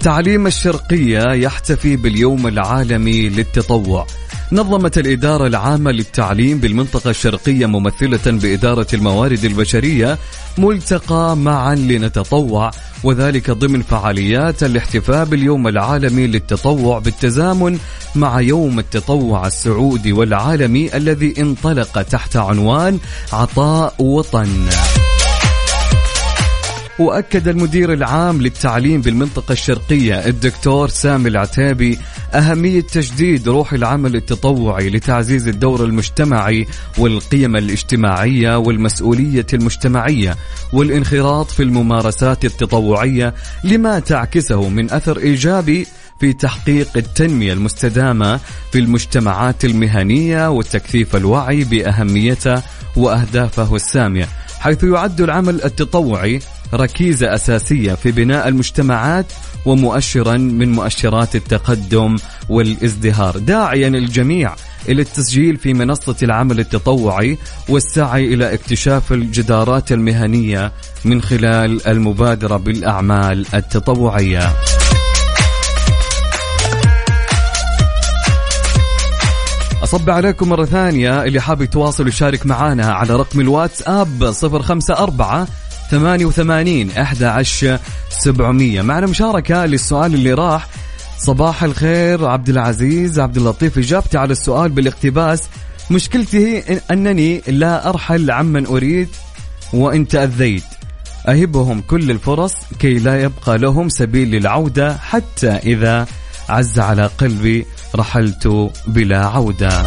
[0.02, 4.08] تعليم الشرقية يحتفي باليوم العالمي للتطوع.
[4.52, 10.18] نظمت الإدارة العامة للتعليم بالمنطقة الشرقية ممثلة بإدارة الموارد البشرية
[10.60, 12.72] ملتقى معا لنتطوع
[13.04, 17.80] وذلك ضمن فعاليات الاحتفاء باليوم العالمي للتطوع بالتزامن
[18.16, 23.00] مع يوم التطوع السعودي والعالمي الذي انطلق تحت عنوان
[23.34, 24.70] عطاء وطن.
[27.00, 32.00] وأكد المدير العام للتعليم بالمنطقة الشرقية الدكتور سامي العتابي
[32.34, 40.36] أهمية تجديد روح العمل التطوعي لتعزيز الدور المجتمعي والقيم الاجتماعية والمسؤولية المجتمعية
[40.74, 43.34] والانخراط في الممارسات التطوعية
[43.64, 45.88] لما تعكسه من أثر إيجابي
[46.20, 48.40] في تحقيق التنمية المستدامة
[48.72, 52.62] في المجتمعات المهنية وتكثيف الوعي بأهميته
[52.96, 54.28] وأهدافه السامية.
[54.60, 56.40] حيث يعد العمل التطوعي
[56.74, 59.26] ركيزة أساسية في بناء المجتمعات
[59.66, 62.16] ومؤشرا من مؤشرات التقدم
[62.50, 64.56] والازدهار داعيا الجميع
[64.90, 67.38] إلى التسجيل في منصة العمل التطوعي
[67.70, 70.72] والسعي إلى اكتشاف الجدارات المهنية
[71.06, 74.54] من خلال المبادرة بالأعمال التطوعية.
[79.90, 85.48] أصب عليكم مرة ثانية اللي حاب يتواصل ويشارك معنا على رقم الواتس اب 054
[85.92, 87.80] 88 11
[88.10, 90.68] 700 معنا مشاركة للسؤال اللي راح.
[91.18, 95.44] صباح الخير عبد العزيز عبد اللطيف إجابتي على السؤال بالاقتباس.
[95.92, 99.10] مشكلتي أنني لا أرحل عمن أريد
[99.74, 100.64] وإن تأذيت.
[101.28, 106.08] أهبهم كل الفرص كي لا يبقى لهم سبيل للعودة حتى إذا
[106.50, 107.66] عز على قلبي
[107.96, 109.84] رحلت بلا عودة.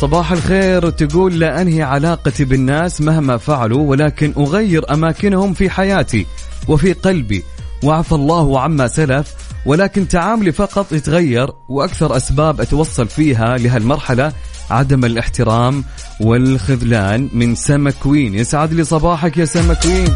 [0.00, 6.26] صباح الخير تقول لا أنهي علاقتي بالناس مهما فعلوا ولكن أغير أماكنهم في حياتي
[6.68, 7.44] وفي قلبي
[7.82, 9.34] وعفى الله عما سلف
[9.66, 14.32] ولكن تعاملي فقط يتغير وأكثر أسباب أتوصل فيها لهالمرحلة
[14.70, 15.84] عدم الاحترام
[16.20, 18.34] والخذلان من سمكوين.
[18.34, 20.08] يسعد لي صباحك يا سمكوين.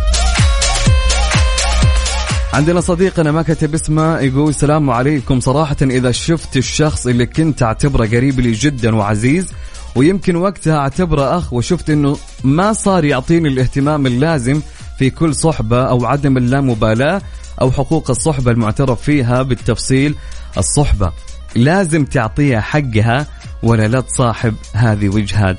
[2.55, 5.41] عندنا صديقنا ما كتب اسمه يقول السلام عليكم.
[5.41, 9.53] صراحة إذا شفت الشخص اللي كنت أعتبره قريب لي جدا وعزيز
[9.97, 14.61] ويمكن وقتها أعتبره أخ وشفت أنه ما صار يعطيني الاهتمام اللازم
[14.99, 17.23] في كل صحبة أو عدم اللامبالاة
[17.61, 20.15] أو حقوق الصحبة المعترف فيها بالتفصيل.
[20.59, 21.13] الصحبة
[21.55, 23.27] لازم تعطيها حقها
[23.63, 25.57] ولا لا تصاحب هذه وجهة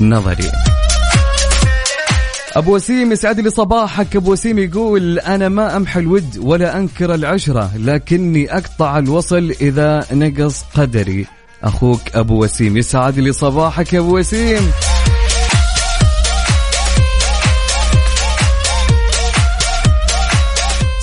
[0.00, 0.50] نظري
[2.56, 4.16] أبو وسيم يسعد لي صباحك.
[4.16, 10.64] أبو وسيم يقول أنا ما أمحي الود ولا أنكر العشرة لكني أقطع الوصل إذا نقص
[10.74, 11.26] قدري.
[11.62, 14.70] أخوك أبو وسيم يسعد لي صباحك يا أبو وسيم.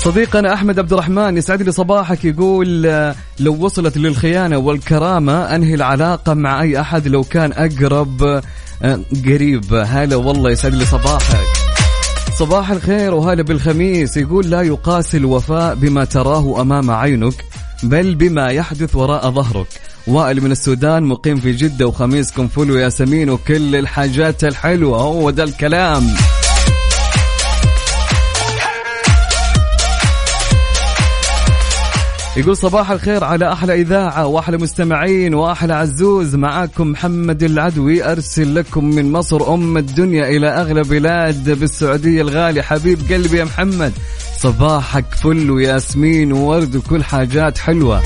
[0.07, 2.81] صديقنا أحمد عبد الرحمن يسعد لي صباحك يقول
[3.39, 8.41] لو وصلت للخيانة والكرامة أنهي العلاقة مع أي أحد لو كان أقرب
[9.25, 11.45] قريب؟ هلا والله يسعد لي صباحك.
[12.39, 14.17] صباح الخير وهلا بالخميس.
[14.17, 17.45] يقول لا يقاس الوفاء بما تراه أمام عينك
[17.83, 19.67] بل بما يحدث وراء ظهرك.
[20.07, 25.01] وائل من السودان مقيم في جدة وخميسكم فل وياسمين وكل الحاجات الحلوة.
[25.01, 26.03] هو ده الكلام.
[32.37, 36.35] يقول صباح الخير على أحلى إذاعة وأحلى مستمعين وأحلى عزوز.
[36.35, 42.99] معاكم محمد العدوي أرسل لكم من مصر أم الدنيا إلى أغلى بلاد بالسعودية الغالي حبيب
[43.11, 43.93] قلبي يا محمد
[44.37, 48.03] صباحك فل وياسمين وورد وكل حاجات حلوة.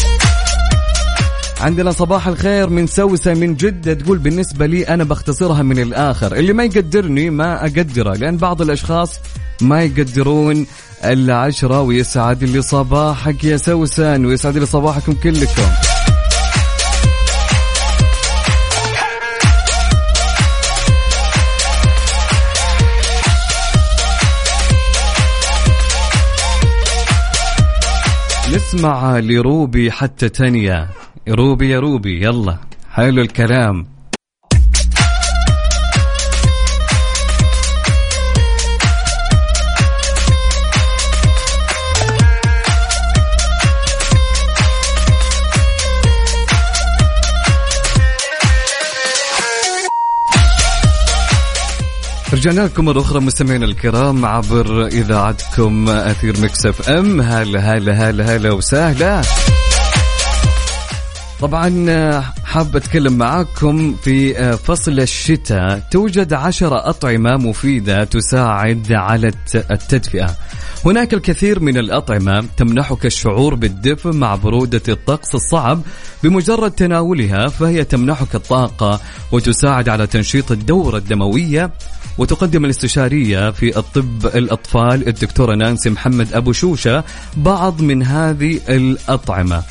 [1.61, 6.35] عندنا صباح الخير من سوسة من جدة تقول بالنسبة لي أنا بختصرها من الآخر.
[6.35, 9.19] اللي ما يقدرني ما أقدره لأن بعض الأشخاص
[9.63, 10.65] ما يقدرون
[11.03, 15.71] العشرة ويسعد لي صباحك يا سوسن ويسعد لي صباحكم كلكم.
[28.53, 30.89] نسمع لروبي حتى تانية.
[31.29, 32.57] روبي يا روبي يلا.
[32.91, 34.00] حلو الكلام.
[52.41, 57.21] رجعنا لكم مرة أخرى مستمعينا الكرام عبر إذاعتكم أثير مكسف أم.
[57.21, 59.21] هلا هلا هلا هلا وسهلا.
[61.41, 65.87] طبعا حاب أتكلم معاكم في آه، فصل الشتاء.
[65.91, 70.35] توجد عشرة أطعمة مفيدة تساعد على التدفئة.
[70.85, 75.81] هناك الكثير من الأطعمة تمنحك الشعور بالدفء مع برودة الطقس الصعب.
[76.23, 78.99] بمجرد تناولها فهي تمنحك الطاقة
[79.31, 81.71] وتساعد على تنشيط الدورة الدموية.
[82.21, 87.03] وتقدم الاستشارية في الطب الأطفال الدكتورة نانسي محمد أبو شوشة
[87.37, 89.63] بعض من هذه الأطعمة.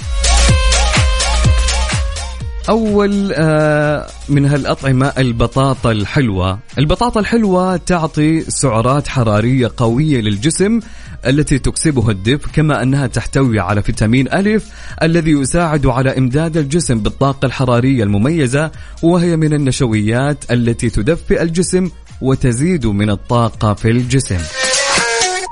[2.69, 6.59] أول آه، من هالأطعمة البطاطا الحلوة.
[6.79, 10.81] البطاطا الحلوة تعطي سعرات حرارية قوية للجسم
[11.27, 14.71] التي تكسبها الدفء كما أنها تحتوي على فيتامين ألف
[15.03, 18.71] الذي يساعد على إمداد الجسم بالطاقة الحرارية المميزة
[19.03, 21.91] وهي من النشويات التي تدفئ الجسم
[22.21, 24.39] وتزيد من الطاقة في الجسم.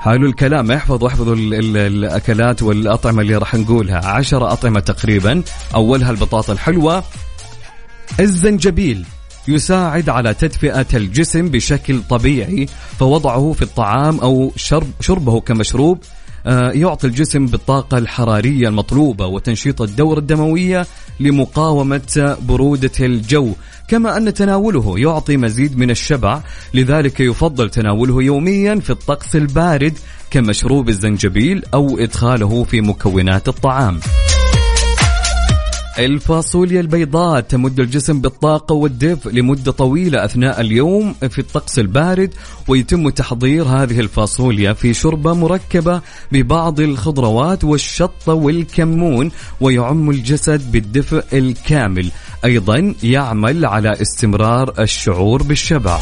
[0.01, 0.71] حلو الكلام.
[0.71, 4.05] احفظوا احفظوا الأكلات والأطعمة اللي راح نقولها.
[4.05, 5.43] عشرة أطعمة تقريبا.
[5.75, 7.03] أولها البطاطا الحلوة.
[8.19, 9.05] الزنجبيل
[9.47, 12.67] يساعد على تدفئة الجسم بشكل طبيعي
[12.99, 16.03] فوضعه في الطعام أو شرب شربه كمشروب
[16.49, 20.87] يعطي الجسم بالطاقة الحرارية المطلوبة وتنشيط الدورة الدموية
[21.19, 23.53] لمقاومة برودة الجو.
[23.87, 26.41] كما أن تناوله يعطي مزيد من الشبع
[26.73, 29.93] لذلك يفضل تناوله يوميا في الطقس البارد
[30.31, 33.99] كمشروب الزنجبيل أو إدخاله في مكونات الطعام.
[35.97, 42.33] الفاصوليا البيضاء تمد الجسم بالطاقة والدفء لمدة طويلة أثناء اليوم في الطقس البارد
[42.67, 49.31] ويتم تحضير هذه الفاصوليا في شوربة مركبة ببعض الخضروات والشطة والكمون
[49.61, 52.11] ويعم الجسد بالدفء الكامل.
[52.45, 55.99] أيضا يعمل على استمرار الشعور بالشبع.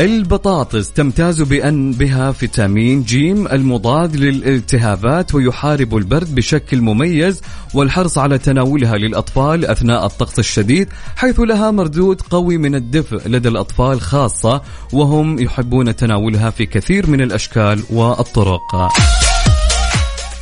[0.00, 7.42] البطاطس تمتاز بأن بها فيتامين جيم المضاد للالتهابات ويحارب البرد بشكل مميز
[7.74, 14.00] والحرص على تناولها للأطفال أثناء الطقس الشديد حيث لها مردود قوي من الدفء لدى الأطفال
[14.00, 14.62] خاصة
[14.92, 18.92] وهم يحبون تناولها في كثير من الأشكال والطرق.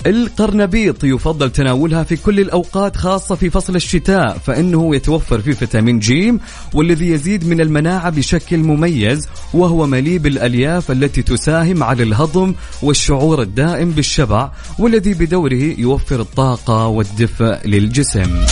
[0.06, 6.40] القرنبيط يفضل تناولها في كل الأوقات خاصة في فصل الشتاء فإنه يتوفر فيه فيتامين جيم
[6.74, 13.90] والذي يزيد من المناعة بشكل مميز وهو مليء بالألياف التي تساهم على الهضم والشعور الدائم
[13.90, 18.44] بالشبع والذي بدوره يوفر الطاقة والدفء للجسم.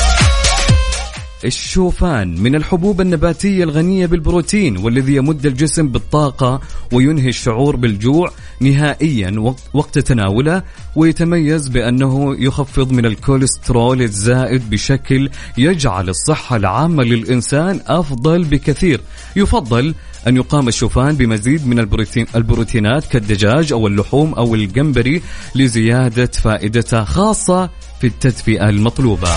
[1.45, 6.61] الشوفان من الحبوب النباتية الغنية بالبروتين والذي يمد الجسم بالطاقة
[6.93, 10.63] وينهي الشعور بالجوع نهائيا وقت تناوله
[10.97, 19.01] ويتميز بأنه يخفض من الكوليسترول الزائد بشكل يجعل الصحة العامة للإنسان أفضل بكثير.
[19.37, 19.95] يفضل
[20.27, 25.23] أن يقام الشوفان بمزيد من البروتين البروتينات كالدجاج أو اللحوم أو الجمبري
[25.55, 27.71] لزيادة فائدته خاصة
[28.01, 29.29] في التدفئة المطلوبة.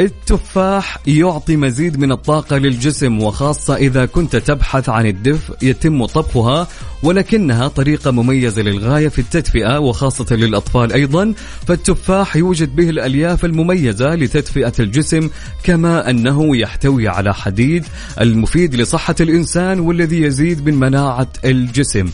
[0.00, 6.68] التفاح يعطي مزيد من الطاقة للجسم وخاصة إذا كنت تبحث عن الدفء يتم طبخها
[7.02, 11.34] ولكنها طريقة مميزة للغاية في التدفئة وخاصة للأطفال أيضا.
[11.66, 15.30] فالتفاح يوجد به الألياف المميزة لتدفئة الجسم
[15.62, 17.84] كما أنه يحتوي على حديد
[18.20, 22.10] المفيد لصحة الإنسان والذي يزيد من مناعة الجسم.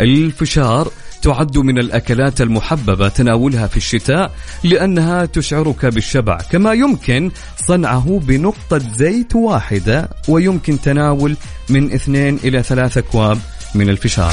[0.00, 0.90] الفشار
[1.22, 4.30] تعد من الأكلات المحببة تناولها في الشتاء
[4.64, 7.30] لأنها تشعرك بالشبع كما يمكن
[7.68, 11.36] صنعه بنقطة زيت واحدة ويمكن تناول
[11.68, 13.38] من اثنين إلى ثلاثة أكواب
[13.74, 14.32] من الفشار.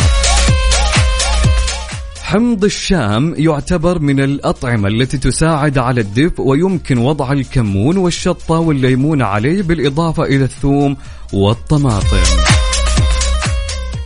[2.24, 9.62] حمض الشام يعتبر من الأطعمة التي تساعد على الدفء ويمكن وضع الكمون والشطة والليمون عليه
[9.62, 10.98] بالإضافة إلى الثوم
[11.34, 12.53] والطماطم.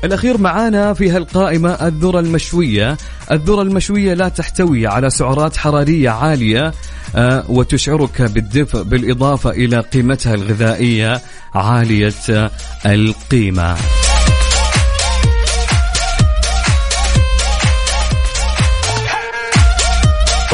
[0.08, 2.98] الأخير معانا في هالقائمة الذرة المشوية.
[3.32, 6.74] الذرة المشوية لا تحتوي على سعرات حرارية عالية
[7.16, 11.22] آه، وتشعرك بالدفء بالإضافة إلى قيمتها الغذائية
[11.56, 12.52] عالية
[12.86, 13.76] القيمة.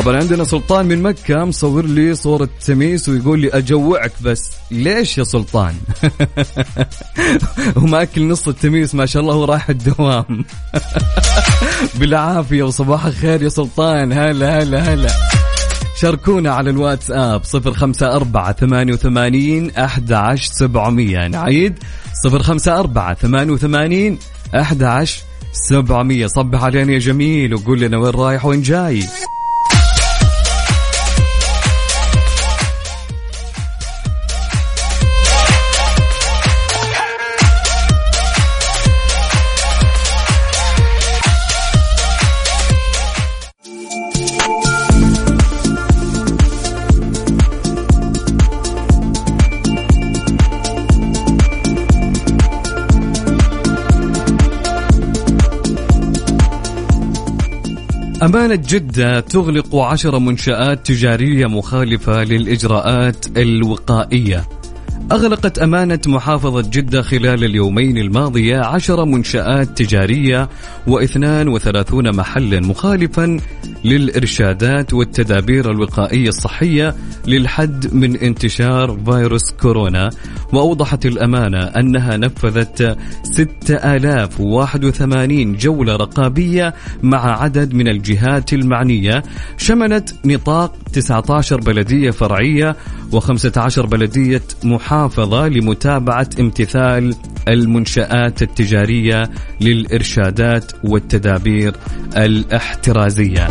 [0.03, 5.23] طبعا عندنا سلطان من مكة مصور لي صورة تميس ويقول لي أجوعك بس ليش يا
[5.23, 5.75] سلطان؟
[7.81, 10.45] وماكل نص التميس ما شاء الله ورايح الدوام.
[11.99, 15.09] بالعافية وصباح الخير يا سلطان هلا هلا هلا.
[16.01, 21.27] شاركونا على الواتساب صفر خمسة أربعة ثمانية وثمانين أحد عشر سبعمية.
[21.27, 21.79] نعيد؟
[22.23, 24.19] صفر خمسة أربعة ثمانية وثمانين
[24.55, 26.27] أحد عشر سبعمية.
[26.27, 29.03] صبح علينا يا جميل وقول لنا وين رايح وين جاي.
[58.23, 64.47] أمانة جدة تغلق عشر منشآت تجارية مخالفة للإجراءات الوقائية.
[65.11, 70.49] أغلقت أمانة محافظة جدة خلال اليومين الماضية عشر منشآت تجارية
[70.87, 73.37] واثنان وثلاثون محلا مخالفا
[73.85, 76.95] للإرشادات والتدابير الوقائية الصحية
[77.27, 80.09] للحد من انتشار فيروس كورونا.
[80.53, 86.73] وأوضحت الأمانة أنها نفذت 6081 جولة رقابية
[87.03, 89.23] مع عدد من الجهات المعنية.
[89.57, 92.75] شملت نطاق 19 بلدية فرعية
[93.11, 94.92] و15 بلدية محافظة
[95.47, 97.15] لمتابعة امتثال
[97.47, 99.29] المنشآت التجارية
[99.61, 101.75] للإرشادات والتدابير
[102.17, 103.47] الاحترازية.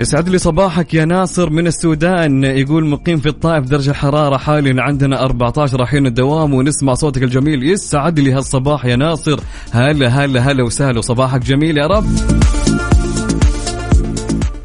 [0.00, 2.44] يسعد لي صباحك يا ناصر من السودان.
[2.44, 7.62] يقول مقيم في الطائف درجة الحرارة حاليا عندنا 14 رايحين الدوام ونسمع صوتك الجميل.
[7.62, 9.40] يسعد لي هالصباح يا ناصر.
[9.70, 10.98] هلا هلا هلا وسهلا.
[10.98, 12.06] وصباحك جميل يا رب.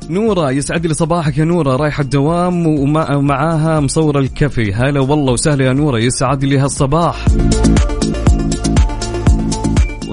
[0.10, 1.76] نورة يسعد لي صباحك يا نورة.
[1.76, 4.74] رايحة الدوام ومعاها مصورة ال coffee.
[4.74, 6.00] هلا والله وسهلا يا نورة.
[6.00, 7.26] يسعد لي هالصباح.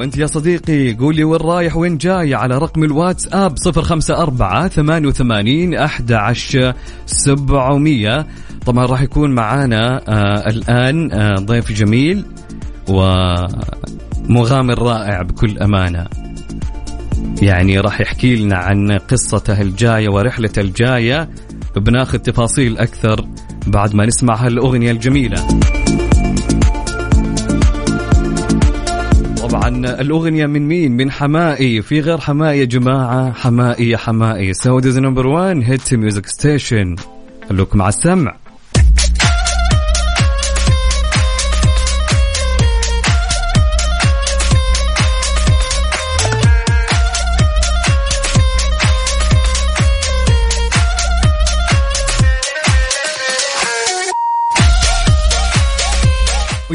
[0.02, 4.68] وأنت يا صديقي قولي وين رايح وين جاي على رقم الواتس اب صفر خمسة أربعة
[4.68, 6.74] ثمانية وثمانين أحد عشر
[7.06, 8.26] سبعمية.
[8.66, 12.24] طبعا راح يكون معانا آه الآن آه ضيف جميل
[12.88, 16.06] ومغامر رائع بكل أمانة.
[17.42, 21.28] يعني راح يحكي لنا عن قصته الجاية ورحلته الجاية.
[21.76, 23.26] بناخذ تفاصيل أكثر
[23.66, 25.46] بعد ما نسمع هالأغنية الجميلة.
[29.76, 31.82] الأغنية من مين؟ من حماقي.
[31.82, 33.32] في غير حماقي يا جماعة.
[33.32, 34.54] حماقي يا حماقي.
[34.54, 36.96] Saudi's number 1 hit music station.
[37.48, 38.41] خلوكم مع السمع.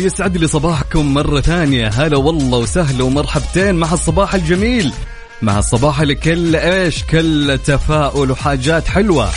[0.07, 1.87] ويسعد لي صباحكم مرة ثانية.
[1.87, 4.93] هلا والله وسهلا ومرحبتين مع الصباح الجميل.
[5.41, 9.29] مع الصباح اللي كل إيش؟ كل تفاؤل وحاجات حلوة.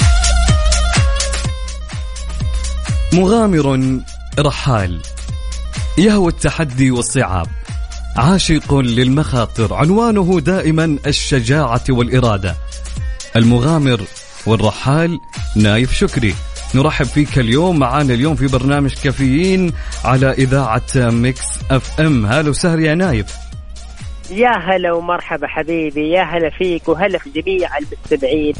[3.12, 3.98] مغامر
[4.38, 5.00] رحال.
[5.98, 7.46] يهوى التحدي والصعاب.
[8.16, 9.74] عاشق للمخاطر.
[9.74, 12.56] عنوانه دائما الشجاعة والإرادة.
[13.36, 14.00] المغامر
[14.46, 15.20] والرحال
[15.56, 16.34] نايف شكري.
[16.74, 19.72] نرحب فيك اليوم معانا اليوم في برنامج كافيين
[20.04, 22.26] على إذاعة Mix FM.
[22.26, 23.26] هلا وسهلا يا نايف.
[24.30, 28.54] يا هلا ومرحبا حبيبي يا هلا فيك وهلا في جميع المستمعين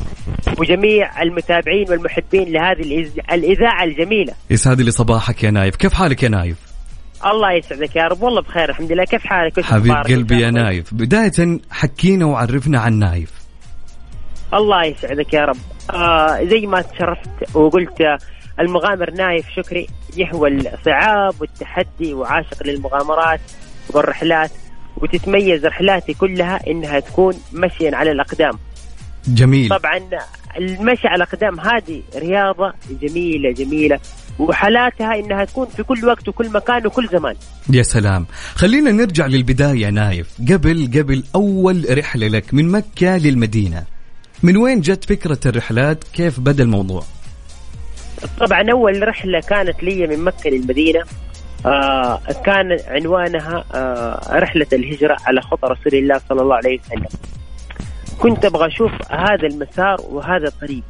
[0.59, 4.33] وجميع المتابعين والمحبين لهذه الإذاعة الجميلة.
[4.51, 5.77] يسعد لي صباحك يا نايف.
[5.77, 6.57] كيف حالك يا نايف؟
[7.27, 9.05] الله يسعدك يا رب والله بخير الحمد لله.
[9.05, 10.95] كيف حالك حبيب؟ قلبي يا؟ نايف.
[10.95, 13.40] بداية حكينا وعرفنا عن نايف.
[14.55, 15.57] الله يسعدك يا رب.
[15.91, 18.19] آه زي ما تشرفت وقلت آه،
[18.61, 19.87] المغامر نايف شكري
[20.17, 23.41] يهوى الصعاب والتحدي وعاشق للمغامرات
[23.91, 24.51] والرحلات
[24.97, 28.59] وتتميز رحلاتي كلها إنها تكون مشيا على الأقدام.
[29.29, 29.69] جميل.
[29.69, 30.01] طبعا
[30.59, 32.73] المشي على الأقدام هذه رياضة
[33.03, 34.01] جميلة جميلة
[34.39, 37.35] وحالاتها إنها تكون في كل وقت وكل مكان وكل زمان.
[37.73, 38.27] يا سلام.
[38.55, 40.29] خلينا نرجع للبداية يا نايف.
[40.53, 43.85] قبل قبل أول رحلة لك من مكة للمدينة
[44.43, 47.03] من وين جت فكرة الرحلات؟ كيف بدأ الموضوع؟
[48.41, 51.05] طبعا أول رحلة كانت لي من مكة للمدينة.
[51.67, 57.09] آه كان عنوانها آه رحلة الهجرة على خطى رسول الله صلى الله عليه وسلم.
[58.19, 60.83] كنت أبغى أشوف هذا المسار وهذا الطريق.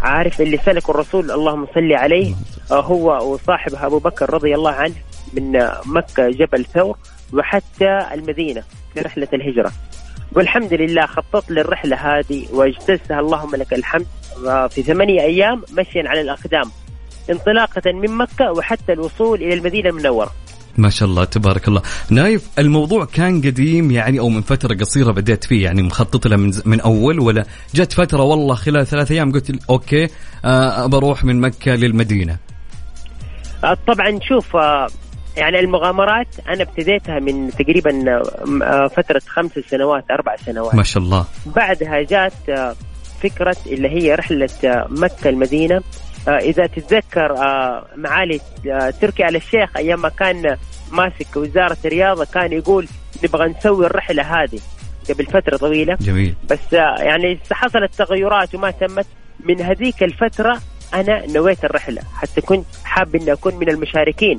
[0.00, 2.34] عارف اللي سلك الرسول اللهم صل عليه
[2.70, 4.94] آه هو وصاحبه أبو بكر رضي الله عنه
[5.32, 6.98] من آه، مكة جبل ثور
[7.32, 8.62] وحتى المدينة
[8.94, 9.72] في رحلة الهجرة.
[10.36, 13.20] والحمد لله خططت للرحله هذه واجتزتها.
[13.20, 14.06] اللهم لك الحمد.
[14.70, 16.70] في ثمانية أيام مشيا على الأقدام
[17.30, 20.30] انطلاقة من مكة وحتى الوصول إلى المدينة المنورة.
[20.78, 21.82] ما شاء الله تبارك الله.
[22.10, 26.52] نايف الموضوع كان قديم يعني أو من فترة قصيرة بديت فيه يعني مخطط له من,
[26.64, 30.08] من أول ولا جت فترة والله خلال ثلاث أيام قلت okay
[30.44, 32.36] آه بروح من مكة للمدينة.
[33.64, 34.88] آه، طبعا شوف آه،
[35.36, 38.22] يعني المغامرات أنا ابتديتها من تقريبا آه،
[38.62, 40.74] آه، فترة خمس سنوات أربع سنوات.
[40.74, 41.24] ما شاء الله.
[41.46, 42.74] بعدها جات آه،
[43.22, 44.48] فكرة اللي هي رحلة
[44.88, 45.80] مكة المدينة.
[46.28, 47.32] آه، إذا تتذكر
[47.96, 48.40] معالي
[49.00, 50.56] تركي آل الشيخ أيام ما كان
[50.92, 52.88] ماسك وزارة الرياضة كان يقول
[53.24, 54.60] نبغى نسوي الرحلة هذه
[55.10, 55.96] قبل فترة طويلة.
[56.00, 56.34] جميل.
[56.50, 59.06] بس يعني حصلت تغيرات وما تمت.
[59.44, 60.60] من هذيك الفترة
[60.94, 64.38] أنا نويت الرحلة حتى كنت حاب إني أكون من المشاركين.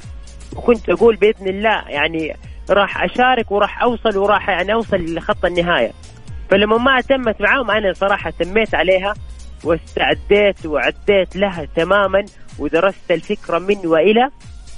[0.58, 2.36] وكنت أقول بإذن الله يعني
[2.70, 5.92] راح أشارك وراح أوصل وراح يعني أوصل لخط النهاية.
[6.52, 9.14] فلما ما تمت معاهم أنا صراحة تميت عليها
[9.64, 12.26] واستعديت وعديت لها تماما
[12.60, 14.30] ودرست الفكرة من وإلى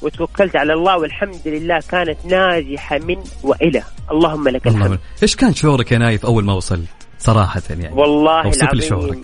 [0.01, 3.83] وتوكلت على الله والحمد لله كانت ناجحة من وإلى.
[4.11, 4.85] اللهم لك الحمد.
[4.85, 6.81] الله إيش كان شعورك يا نايف أول ما وصل؟
[7.19, 7.95] صراحة يعني.
[7.95, 9.19] والله أوصف لي شعورك.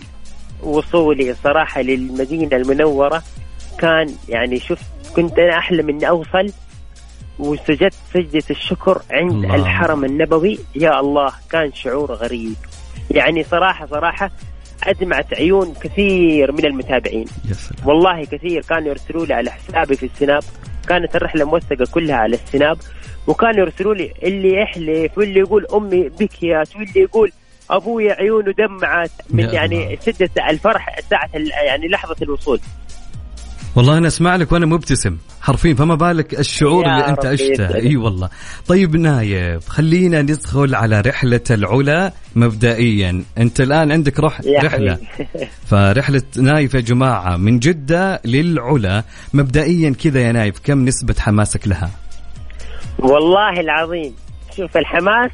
[0.64, 3.24] وصولي صراحة للمدينة المنورة
[3.80, 4.86] كان يعني شفت
[5.16, 6.52] كنت أنا أحلم إني أوصل
[7.40, 9.56] وسجدت سجدة الشكر عند الله.
[9.56, 10.60] الحرم النبوي.
[10.76, 12.56] يا الله كان شعور غريب.
[13.12, 14.32] يعني صراحة صراحة
[14.84, 17.26] أدمعت عيون كثير من المتابعين.
[17.50, 17.88] يا سلام.
[17.88, 20.44] والله كثير كانوا يرسلوا لي على حسابي في السناب.
[20.88, 22.78] كانت الرحلة موثقة كلها على السناب.
[23.28, 27.32] وكانوا يرسلوا لي اللي يحلف واللي يقول أمي بكيت واللي يقول
[27.70, 29.12] أبوي عيونه دمعت.
[29.30, 30.00] من يعني.
[30.06, 31.30] شدة الفرح ساعة
[31.66, 32.60] يعني لحظة الوصول.
[33.76, 37.76] والله أنا أسمع لك وأنا مبتسم حرفيا فما بالك الشعور اللي أنت عشته.
[37.76, 38.30] إي والله.
[38.68, 43.24] طيب نايف خلينا ندخل على رحلة العلا مبدئيا.
[43.38, 44.98] أنت الآن عندك رح رحلة.
[45.66, 49.04] فرحلة نايف يا جماعة من جدة للعلا.
[49.34, 51.92] مبدئيا كذا يا نايف كم نسبة حماسك لها؟
[53.00, 54.16] والله العظيم.
[54.58, 55.32] شوف الحماس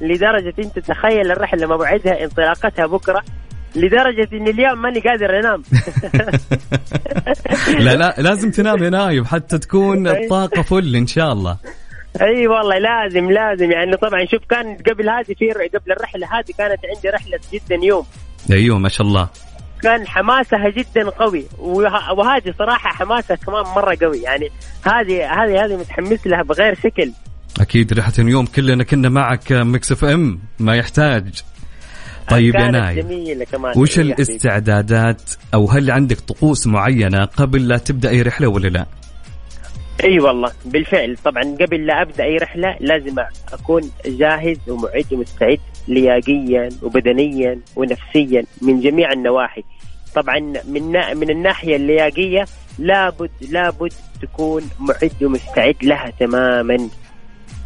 [0.00, 3.22] لدرجة أنت تخيل الرحلة موعدها انطلاقتها بكرة.
[3.76, 5.62] لدرجة إن اليوم ماني قادر أنام.
[7.84, 11.56] لا لا لازم تنام يا نايف حتى تكون الطاقه full إن شاء الله.
[12.22, 13.70] أي والله لازم لازم.
[13.70, 18.04] يعني طبعا شوف كان قبل هذه في قبل الرحلة هذه كانت عندي رحلة جدة نيوم.
[18.52, 19.28] أيوه ما شاء الله.
[19.82, 21.44] كان حماسها جدا قوي.
[21.58, 24.18] وه- وهذه صراحة حماسها كمان مرة قوي.
[24.22, 24.48] يعني
[24.86, 27.12] هذه هذه هذه متحمس لها بغير شكل.
[27.60, 30.40] أكيد رحلة نيوم كلنا كنا معك Mix FM.
[30.58, 31.42] ما يحتاج.
[32.30, 33.06] طيب يا نايف
[33.76, 33.98] وش.
[33.98, 35.22] الاستعدادات؟
[35.54, 38.86] أو هل عندك طقوس معينة قبل لا تبدأ أي رحلة ولا لا؟
[40.04, 41.16] أي والله بالفعل.
[41.24, 43.14] طبعا قبل لا أبدأ أي رحلة لازم
[43.52, 49.64] أكون جاهز ومعد ومستعد لياقيا وبدنيا ونفسيا من جميع النواحي.
[50.14, 52.44] طبعا من من الناحية اللياقية
[52.78, 56.88] لابد لابد تكون معد ومستعد لها تماما.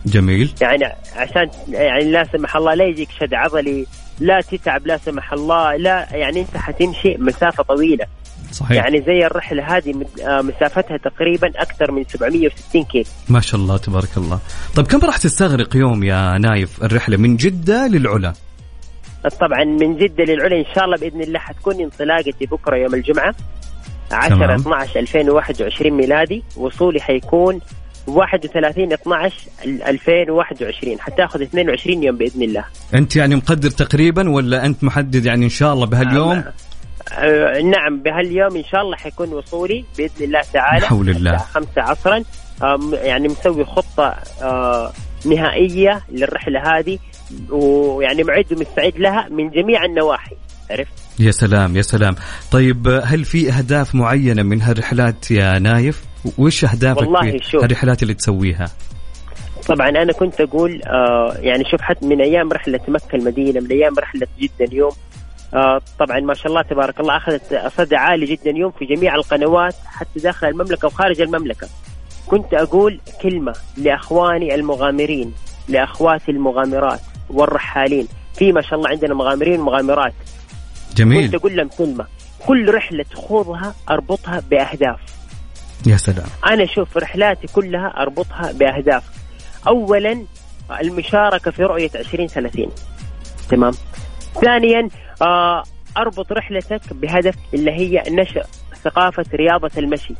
[0.07, 0.53] جميل.
[0.61, 0.85] يعني
[1.17, 3.87] عشان يعني لا سمح الله لا يجيك شد عضلي
[4.21, 8.07] لا تتعب لا سمح الله لا يعني أنت حتمشي مسافة طويلة.
[8.53, 8.85] صحيح.
[8.85, 13.05] يعني زي الرحلة هذه آه، مسافتها تقريبا أكثر من 760 كيلو.
[13.29, 14.39] ما شاء الله تبارك الله.
[14.75, 18.33] طيب كم راح تستغرق يوم يا نايف الرحلة؟ من جدة للعلا؟
[19.41, 23.35] طبعا من جدة للعلا إن شاء الله بإذن الله حتكون انطلاقتي بكرة يوم الجمعة
[24.13, 24.61] 10 تمام.
[24.61, 26.45] 12 2021 ميلادي.
[26.57, 27.61] وصولي حيكون
[28.07, 29.35] 31 12
[29.67, 35.51] 2021 حتاخذ 22 يوم بإذن الله أنت يعني مقدر تقريبا ولا أنت محدد يعني إن
[35.51, 36.45] شاء الله بهاليوم؟
[37.13, 41.35] آه نعم بهاليوم إن شاء الله حيكون وصولي بإذن الله تعالى حول الله.
[41.35, 42.23] الساعة 5 عصرا
[42.63, 44.93] آم، يعني مسوي خطة آه
[45.27, 46.99] نهائية للرحلة هذه
[47.51, 50.37] ويعني معد ومستعد لها من جميع النواحي
[50.71, 52.15] عرفت؟ يا سلام يا سلام
[52.51, 56.03] طيب هل في أهداف معينة من هالرحلات يا نايف؟
[56.39, 57.65] وش أهدافك والله في شوف.
[57.65, 58.67] الرحلات اللي تسويها؟
[59.69, 63.99] طبعا أنا كنت أقول آه يعني شوف حتى من أيام رحلة مكة المدينة من أيام
[63.99, 64.93] رحلة جده اليوم
[65.55, 69.75] آه طبعا ما شاء الله تبارك الله أخذت صدى عالي جدا اليوم في جميع القنوات
[69.87, 71.69] حتى داخل المملكة وخارج المملكة.
[72.27, 75.35] كنت أقول كلمة لأخواني المغامرين
[75.69, 77.01] لأخواتي المغامرات
[77.31, 78.09] والرحالين.
[78.35, 80.15] في ما شاء الله عندنا مغامرين ومغامرات.
[80.97, 81.25] جميل.
[81.25, 82.07] كنت أقول لهم كلمة.
[82.47, 85.01] كل رحلة تخوضها أربطها بأهداف.
[85.87, 86.27] يا سلام.
[86.47, 89.03] أنا أشوف رحلاتي كلها أربطها بأهداف.
[89.67, 90.25] اولا
[90.81, 92.71] المشاركة في رؤية 2030
[93.51, 93.73] تمام؟
[94.41, 94.89] ثانيا
[95.23, 95.63] آه
[95.97, 98.47] أربط رحلتك بهدف اللي هي نشر
[98.85, 100.15] ثقافة رياضة المشي.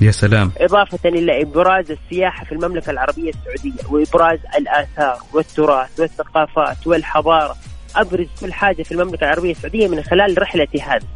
[0.00, 0.52] يا سلام.
[0.58, 7.56] إضافة إلى إبراز السياحة في المملكة العربية السعودية وإبراز الآثار والتراث والثقافات والحضارة.
[7.96, 11.06] أبرز كل حاجة في المملكة العربية السعودية من خلال رحلتي هذه.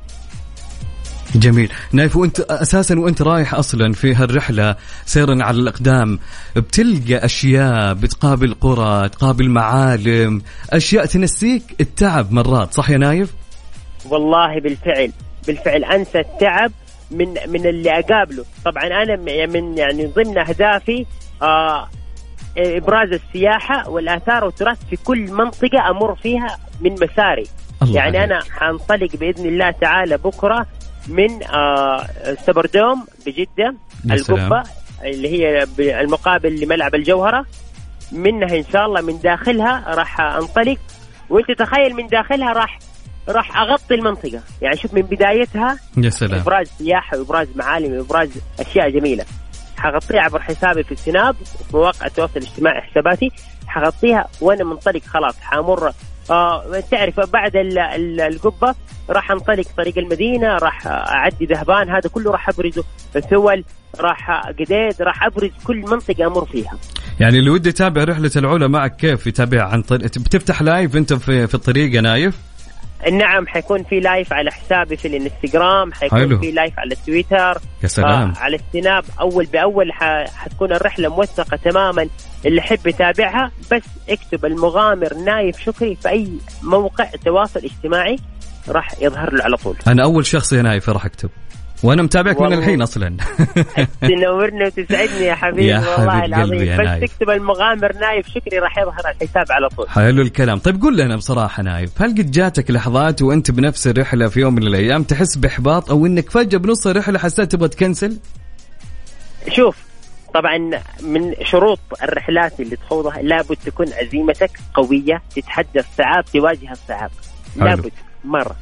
[1.35, 1.73] جميل.
[1.93, 6.19] نايف وانت أساسا وانت رايح أصلا في هالرحلة سيرا على الأقدام
[6.57, 13.35] بتلقى أشياء بتقابل قرى تقابل معالم أشياء تنسيك التعب مرات صح يا نايف؟
[14.11, 15.13] والله بالفعل
[15.47, 16.73] بالفعل أنسى التعب
[17.11, 18.45] من من اللي أقابله.
[18.65, 21.07] طبعا أنا م- من يعني ضمن أهدافي
[21.43, 21.89] آه
[22.59, 27.47] إبراز السياحة والآثار والتراث في كل منطقة أمر فيها من مساري.
[27.83, 28.31] الله يعني عليك.
[28.33, 30.67] أنا حانطلق بإذن الله تعالى بكرة
[31.09, 32.07] من آه
[32.47, 34.53] سبردوم بجدة يا سلام.
[34.53, 34.71] القبة
[35.05, 35.67] اللي هي
[36.01, 37.47] المقابل لملعب الجوهرة.
[38.13, 40.79] منها إن شاء الله من داخلها راح أنطلق.
[41.31, 42.79] وأنت تخيل من داخلها راح
[43.29, 44.41] راح أغطي المنطقة.
[44.63, 46.41] يعني شوف من بدايتها يا سلام.
[46.41, 48.31] إبراز سياحة وإبراز معالم وإبراز
[48.61, 49.25] أشياء جميلة.
[49.77, 53.31] حغطيها عبر حسابي في السناب في مواقع التواصل الاجتماعي حساباتي.
[53.67, 55.41] حغطيها وأنا منطلق خلاص.
[55.41, 55.95] حامر آه
[56.91, 58.75] تعرف بعد ال- ال- القبة
[59.11, 62.85] راح انطلق طريق المدينة راح أعدي ذهبان هذا كله راح أبرزه
[63.31, 63.65] ثول
[64.01, 66.73] راح قديد راح أبرز كل منطقة أمر فيها.
[67.21, 71.47] يعني اللي ودي يتابع رحلة العلا معك كيف يتابع عن طريق بتفتح live أنت في
[71.47, 72.35] في الطريق يا نايف؟
[73.13, 76.39] نعم حيكون في live على حسابي في الانستغرام حيكون حلو.
[76.39, 78.31] في live على التويتر يا سلام.
[78.31, 79.05] آه على السناب.
[79.21, 79.93] أول بأول.
[80.37, 82.09] حتكون الرحلة موثقة تماما.
[82.47, 86.29] اللي يحب يتابعها بس اكتب المغامر نايف شكري في أي
[86.63, 88.17] موقع تواصل اجتماعي
[88.69, 89.77] راح يظهر له على طول.
[89.87, 91.31] أنا أول شخص يا نايف راح أكتب.
[91.83, 92.59] وأنا متابعك من والله.
[92.59, 93.17] الحين أصلا.
[94.01, 96.53] تنورني وتسعدني يا حبيبي يا والله حبيب العظيم.
[96.53, 97.05] قلبي يا بس نايف.
[97.05, 99.89] تكتب المغامر نايف شكري راح يظهر الحساب على طول.
[99.89, 100.59] حلو الكلام.
[100.59, 104.63] طيب قول لنا بصراحة نايف هل قد جاتك لحظات وأنت بنفس الرحلة في يوم من
[104.67, 108.19] الأيام تحس بإحباط أو إنك فجأة بنص الرحلة حسيت تبغى تكنسل؟
[109.49, 109.77] شوف
[110.35, 110.59] طبعا
[111.03, 117.11] من شروط الرحلات اللي تخوضها لابد تكون عزيمتك قوية تتحدى الصعاب تواجه الصعاب.
[117.57, 117.93] لابد
[118.25, 118.57] مرة.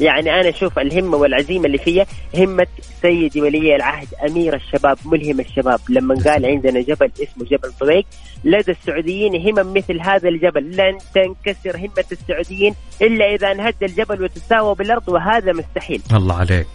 [0.00, 2.66] يعني أنا أشوف الهمة والعزيمة اللي فيها همة
[3.02, 5.80] سيدي ولي العهد أمير الشباب ملهم الشباب.
[5.88, 8.06] لما قال عندنا جبل اسمه جبل طويق
[8.44, 10.76] لدى السعوديين همم مثل هذا الجبل.
[10.76, 16.02] لن تنكسر همة السعوديين إلا إذا انهد الجبل وتساوى بالأرض وهذا مستحيل.
[16.12, 16.66] الله عليك.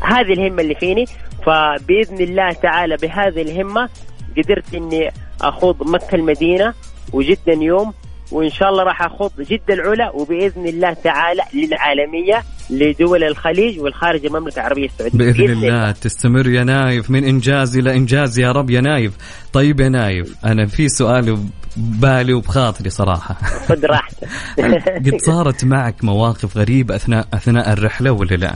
[0.00, 1.04] هذه الهمة اللي فيني.
[1.46, 3.88] فبإذن الله تعالى بهذه الهمة
[4.36, 6.74] قدرت إني أخوض مكة المدينة
[7.12, 7.94] وجدة يوم
[8.34, 14.56] وإن شاء الله راح أخوض جدة العلا وبإذن الله تعالى للعالمية لدول الخليج والخارج المملكة
[14.56, 15.18] العربية السعودية.
[15.18, 17.10] بإذن الله تستمر يا نايف.
[17.10, 19.12] من إنجاز إلى إنجاز يا رب يا نايف.
[19.52, 21.38] طيب يا نايف أنا في سؤال
[21.76, 23.34] ببالي وبخاطري صراحة.
[23.68, 24.28] خذ راحتك.
[25.06, 28.54] قد صارت معك مواقف غريبة أثناء أثناء الرحلة ولا لا؟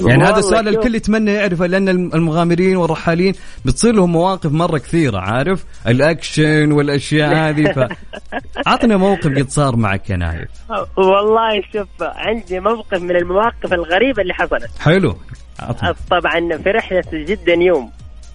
[0.00, 0.68] يعني هذا السؤال.
[0.68, 3.34] الكل يتمنى يعرفه لأن المغامرين والرحالين
[3.64, 7.88] بتصير لهم مواقف مرة كثيرة عارف؟ الأكشن والأشياء هذه ف
[8.66, 10.48] عطنا موقف قد صار معك يا نايف.
[10.96, 14.70] والله شوف عندي موقف من المواقف الغريبة اللي حصلت.
[14.80, 15.16] حلو.
[15.60, 15.94] عطنا.
[16.10, 17.90] طبعا في رحلة جدة يوم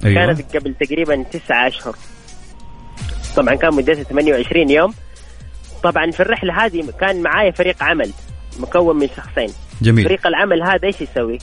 [0.06, 0.26] أيوه.
[0.26, 1.96] كانت قبل تقريبا تسعة أشهر.
[3.36, 4.94] طبعا كان مدتها 28 يوم.
[5.84, 8.12] طبعا في الرحلة هذه كان معايا فريق عمل.
[8.60, 9.50] مكون من شخصين.
[9.82, 10.06] جميل.
[10.06, 11.38] فريق العمل هذا إيش يسوي؟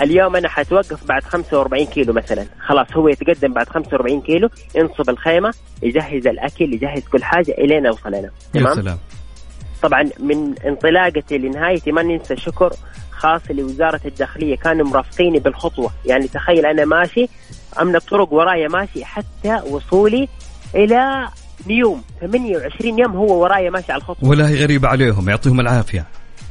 [0.00, 2.46] اليوم أنا حتوقف بعد 45 كيلو مثلا.
[2.66, 8.14] خلاص هو يتقدم بعد 45 كيلو ينصب الخيمة يجهز الأكل يجهز كل حاجة الين اوصل
[8.14, 8.98] أنا يا تمام؟ سلام.
[9.82, 12.72] طبعا من انطلاقتي لنهايتي ما ننسى شكر
[13.10, 14.56] خاص لوزارة الداخلية.
[14.56, 15.90] كانوا مرافقيني بالخطوة.
[16.06, 17.28] يعني تخيل أنا ماشي
[17.80, 20.28] أمن الطرق ورايا ماشي حتى وصولي
[20.74, 21.28] إلى
[21.66, 22.02] نيوم.
[22.20, 24.28] 28 يوم هو ورايا ماشي على الخطوة.
[24.28, 26.06] ولا هي غريبة عليهم يعطيهم العافية.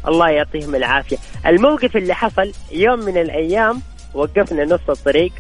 [0.07, 1.17] الله يعطيهم العافية.
[1.45, 3.81] الموقف اللي حصل يوم من الأيام
[4.13, 5.31] وقفنا نص الطريق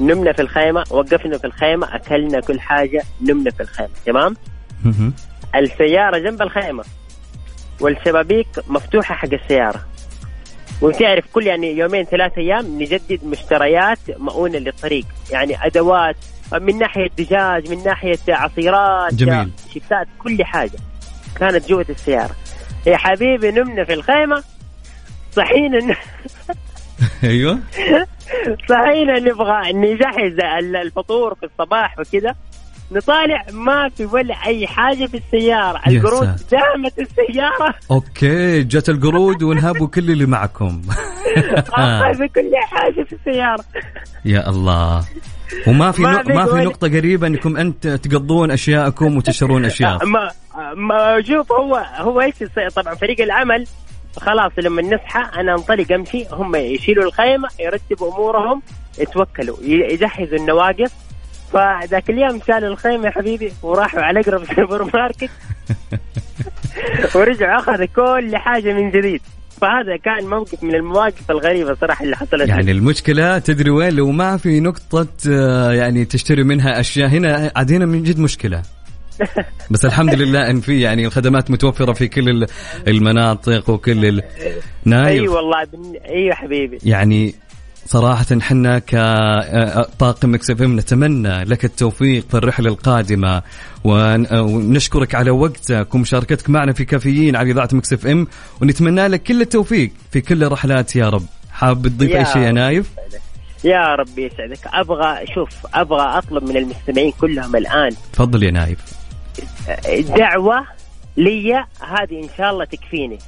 [0.00, 4.36] نمنا في الخيمة وقفنا في الخيمة أكلنا كل حاجة نمنا في الخيمة تمام؟
[4.84, 5.12] مهم.
[5.54, 6.84] السيارة جنب الخيمة
[7.80, 9.86] والشبابيك مفتوحة حق السيارة.
[10.82, 15.06] وتعرف كل يعني يومين ثلاثة أيام نجدد مشتريات مؤونة للطريق.
[15.30, 16.16] يعني أدوات
[16.52, 19.50] من ناحية دجاج من ناحية عصيرات جميل.
[19.72, 20.78] شيبسات كل حاجة.
[21.36, 22.36] كانت جوة السيارة.
[22.88, 24.42] يا حبيبي نمنا في الخيمة.
[25.32, 25.78] صحينا
[27.24, 27.58] أيوه.
[28.68, 32.34] صحينا نبغى نجهز ال- الفطور في الصباح وكذا.
[32.92, 35.80] نطالع ما في ولا أي حاجة في السيارة.
[35.88, 36.36] يا القرود.
[36.50, 37.74] دامت السيارة.
[37.90, 40.82] أوكي جت القرود ونهبوا كل اللي معكم.
[41.68, 43.64] اخذ كل حاجة في السيارة.
[44.24, 45.04] يا الله.
[45.66, 50.06] وما في ما ما في نقطة قريبة إنكم أنت تقضون أشياءكم وتشترون أشياء.
[50.06, 50.30] ما
[50.74, 52.34] ما شوف هو هو إيش؟
[52.76, 53.66] طبعا فريق العمل
[54.16, 58.62] خلاص لما نصحى أنا أنطلق أمشي هم يشيلوا الخيمة يرتبوا أمورهم
[58.98, 60.90] يتوكلوا يجهزوا النواقص.
[61.52, 65.30] فذاك اليوم شالوا الخيمة يا حبيبي وراحوا على أقرب سوبر ماركت.
[67.14, 69.22] ورجعوا أخذوا كل حاجة من جديد.
[69.60, 72.72] فهذا كان موقف من المواقف الغريبة صراحة اللي حصلت يعني لي.
[72.72, 77.08] المشكلة تدري وين؟ لو ما في نقطة آه، يعني تشتري منها أشياء.
[77.08, 78.62] هنا عاد هنا من جد مشكلة.
[79.70, 82.46] بس الحمد لله إن في يعني الخدمات متوفرة في كل ال-
[82.88, 84.22] المناطق وكل ال...
[84.84, 85.22] نايف.
[85.22, 85.96] اي والله بن...
[86.08, 86.78] أيوه حبيبي.
[86.84, 87.34] يعني
[87.90, 93.42] صراحة حنا كطاقم Mix FM نتمنى لك التوفيق في الرحلة القادمة.
[93.84, 98.26] ون- ونشكرك على وقتك ومشاركتك معنا في كافيين على إذاعة Mix FM.
[98.62, 101.26] ونتمنى لك كل التوفيق في كل الرحلات يا رب.
[101.52, 102.52] حاب تضيف أي شيء يا.
[102.52, 102.90] نايف؟
[103.64, 104.66] يا ربي يسعدك.
[104.66, 107.90] أبغى شوف أبغى أطلب من المستمعين كلهم الآن.
[108.12, 108.78] تفضل يا نايف.
[110.16, 110.66] دعوة
[111.16, 113.18] لي هذه إن شاء الله تكفيني.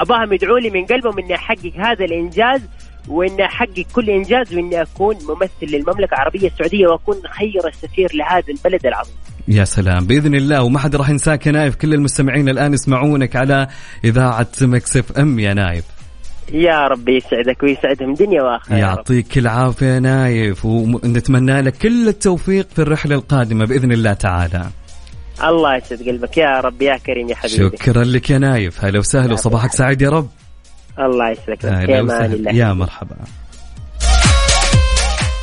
[0.00, 2.60] أباهم يدعوا لي من قلبهم اني أحقق هذا الإنجاز
[3.08, 8.86] واني احقق كل إنجاز وإني أكون ممثل للمملكة العربية السعودية وأكون خير السفير لهذا البلد
[8.86, 9.14] العظيم.
[9.48, 10.06] يا سلام.
[10.06, 13.68] بإذن الله وما حد راح ينساك يا نايف كل المستمعين الآن يسمعونك على
[14.04, 15.84] إذاعة Mix FM يا نايف.
[16.52, 18.76] يا رب يسعدك ويسعدهم دنيا وآخرة.
[18.76, 20.64] يعطيك العافية يا نايف.
[20.64, 24.66] ونتمنى لك كل التوفيق في الرحلة القادمة بإذن الله تعالى.
[25.44, 26.38] الله يسعد قلبك.
[26.38, 27.76] يا رب يا كريم يا حبيبي.
[27.76, 28.84] شكرا لك يا نايف.
[28.84, 29.32] هلا وسهلا.
[29.32, 30.28] وصباحك سعيد يا رب.
[30.98, 31.64] الله يسعدك
[32.54, 33.16] يا مرحبا.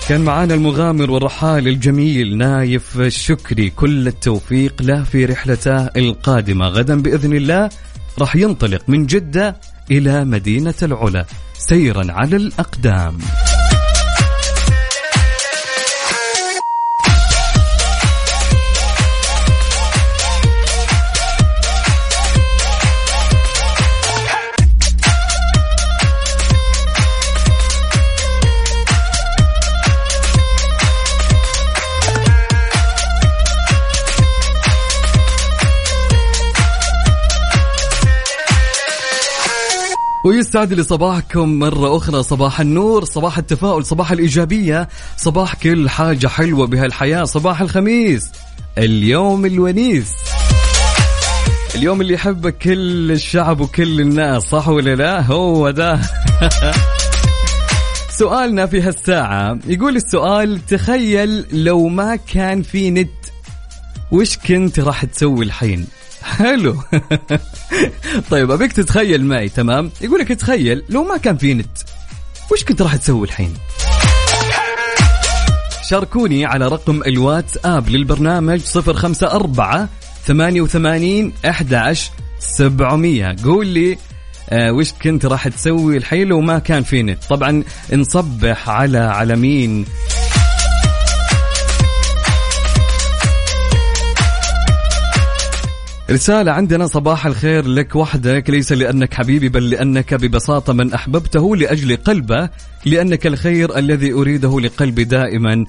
[0.09, 3.69] كان معانا المغامر والرحال الجميل نايف الشكري.
[3.69, 6.67] كل التوفيق له في رحلته القادمة.
[6.67, 7.69] غدا بإذن الله
[8.19, 9.55] راح ينطلق من جدة
[9.91, 13.17] إلى مدينة العلا سيرا على الأقدام.
[40.25, 42.23] ويستعد لي صباحكم مرة أخرى.
[42.23, 47.23] صباح النور صباح التفاؤل صباح الإيجابية صباح كل حاجة حلوة بهالحياة.
[47.23, 48.31] صباح الخميس
[48.77, 50.11] اليوم الونيس.
[51.75, 55.99] اليوم اللي يحبك كل الشعب وكل الناس صح ولا لا؟ هو ده
[58.19, 63.09] سؤالنا في هالساعة يقول السؤال تخيل لو ما كان في نت
[64.11, 65.87] وش كنت راح تسوي الحين؟
[66.23, 66.75] حلو.
[68.29, 71.77] طيب أبيك تتخيل معي تمام؟ يقول لك تخيل لو ما كان في نت
[72.51, 73.53] وش كنت راح تسوي الحين؟
[75.89, 79.87] شاركوني على رقم الواتس اب للبرنامج 054
[80.25, 83.97] 88 11 700 قول لي
[84.49, 87.63] آه وش كنت راح تسوي الحين لو ما كان في نت؟ طبعا
[87.93, 89.85] نصبح على على مين؟
[96.11, 101.95] رسالة عندنا صباح الخير لك وحدك ليس لأنك حبيبي بل لأنك ببساطة من أحببته لأجل
[101.95, 102.49] قلبه
[102.85, 105.65] لأنك الخير الذي أريده لقلبي دائما.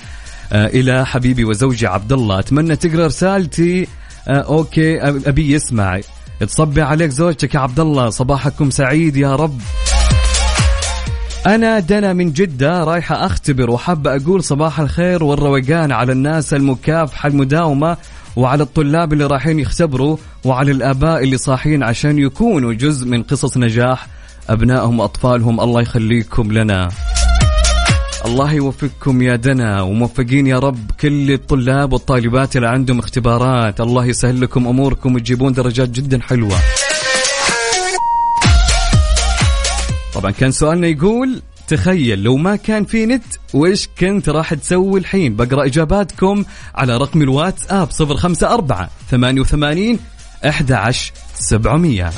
[0.52, 3.86] آه إلى حبيبي وزوجي عبد الله أتمنى تقرأ رسالتي.
[4.28, 6.00] آه أوكي أبي يسمع.
[6.40, 9.60] تصبي عليك زوجتك يا عبد الله صباحكم سعيد يا رب.
[11.46, 17.96] أنا دنا من جدة رايحة أختبر وحابة أقول صباح الخير والروقان على الناس المكافحة المداومة
[18.36, 24.06] وعلى الطلاب اللي رايحين يختبروا وعلى الآباء اللي صاحين عشان يكونوا جزء من قصص نجاح.
[24.48, 26.88] أبنائهم وأطفالهم الله يخليكم لنا.
[28.26, 33.80] الله يوفقكم يا دنا وموفقين يا رب كل الطلاب والطالبات اللي عندهم اختبارات.
[33.80, 36.56] الله يسهل لكم أموركم وتجيبون درجات جدا حلوة.
[40.14, 43.24] طبعا كان سؤالنا يقول تخيل لو ما كان في نت
[43.54, 49.98] وش كنت راح تسوي الحين؟ بقرأ إجاباتكم على رقم الواتساب 054 88
[50.44, 52.10] 11700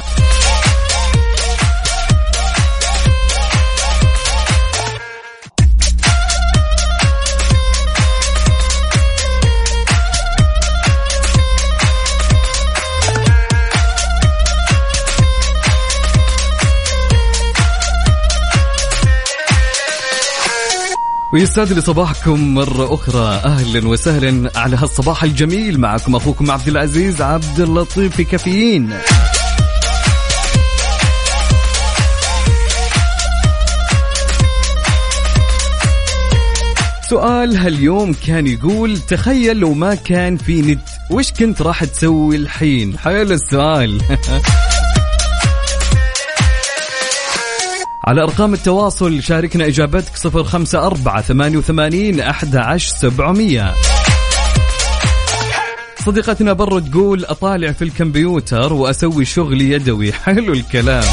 [21.33, 23.41] ويستعد لي صباحكم مرة أخرى.
[23.45, 25.81] أهلا وسهلا على هالصباح الجميل.
[25.81, 28.91] معكم أخوكم عبد العزيز عبد اللطيف في كافيين.
[37.11, 42.99] سؤال هاليوم كان يقول تخيل لو ما كان في نت وش كنت راح تسوي الحين؟
[42.99, 44.01] حلو السؤال.
[48.05, 53.75] على أرقام التواصل شاركنا إجابتك صفر خمسة أربعة ثمانية وثمانين أحد عشر سبعمية.
[56.05, 60.13] صديقتنا برو تقول أطالع في الكمبيوتر وأسوي شغلي يدوي.
[60.13, 61.05] حلو الكلام.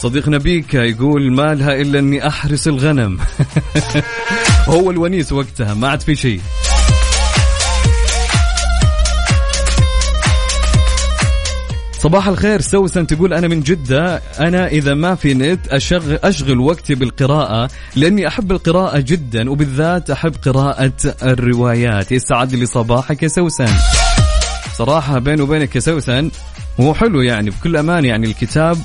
[0.00, 3.18] صديقنا بيكا يقول ما لها إلا أني أحرس الغنم.
[4.68, 6.40] هو الونيس وقتها ما عاد في شيء.
[12.02, 14.22] صباح الخير سوسن تقول أنا من جدة.
[14.40, 20.34] أنا إذا ما في نت أشغل, أشغل وقتي بالقراءة لأني أحب القراءة جدا وبالذات أحب
[20.44, 22.12] قراءة الروايات.
[22.12, 23.68] يسعد لي صباحك يا سوسن
[24.78, 26.30] صراحة بيني وبينك يا سوسن
[26.80, 28.78] هو حلو يعني بكل أمان يعني الكتاب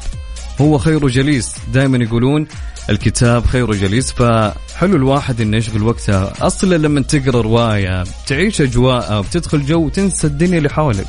[0.61, 2.47] هو خير جليس دائما يقولون
[2.89, 6.23] الكتاب خير جليس فحلو الواحد إنه يشغل وقته.
[6.23, 11.07] أصلا لما تقرأ رواية تعيش اجواء وبتدخل جو تنسى الدنيا اللي حولك.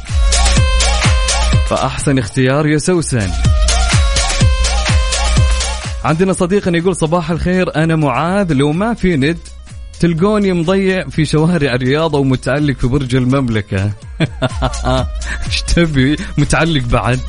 [1.70, 3.30] فأحسن اختيار يا سوسن
[6.04, 9.38] عندنا صديقنا يقول صباح الخير أنا معاذ لو ما في ند
[10.00, 13.92] تلقوني مضيع في شوارع الرياض ومتعلق في برج المملكة.
[15.46, 17.20] إيش تبي؟ متعلق بعد.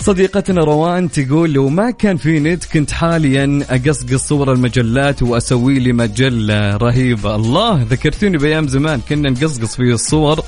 [0.00, 5.92] صديقتنا روان تقول لو ما كان في نت كنت حاليا أقصقص صور المجلات وأسوي لي
[5.92, 7.34] مجلة رهيبة.
[7.34, 10.44] الله ذكرتوني بأيام زمان كنا نقصقص في الصور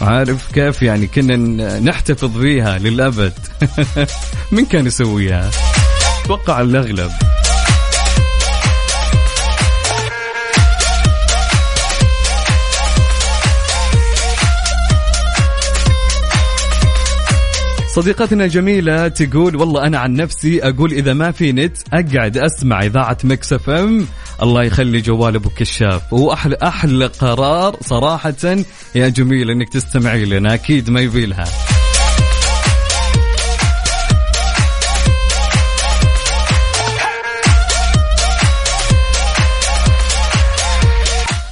[0.00, 3.32] عارف كيف يعني كنا نحتفظ فيها للأبد.
[4.52, 5.50] من كان يسويها؟
[6.24, 7.10] أتوقع الاغلب
[17.96, 23.18] صديقتنا جميلة تقول والله أنا عن نفسي أقول إذا ما في نت أقعد أسمع إذاعة
[23.24, 24.06] Mix FM.
[24.42, 26.12] الله يخلي جوال أبو كشاف.
[26.12, 26.32] وهو
[26.62, 28.64] أحلى قرار صراحة
[28.94, 30.54] يا جميل إنك تستمعي لنا.
[30.54, 31.44] أكيد ما يبي لها.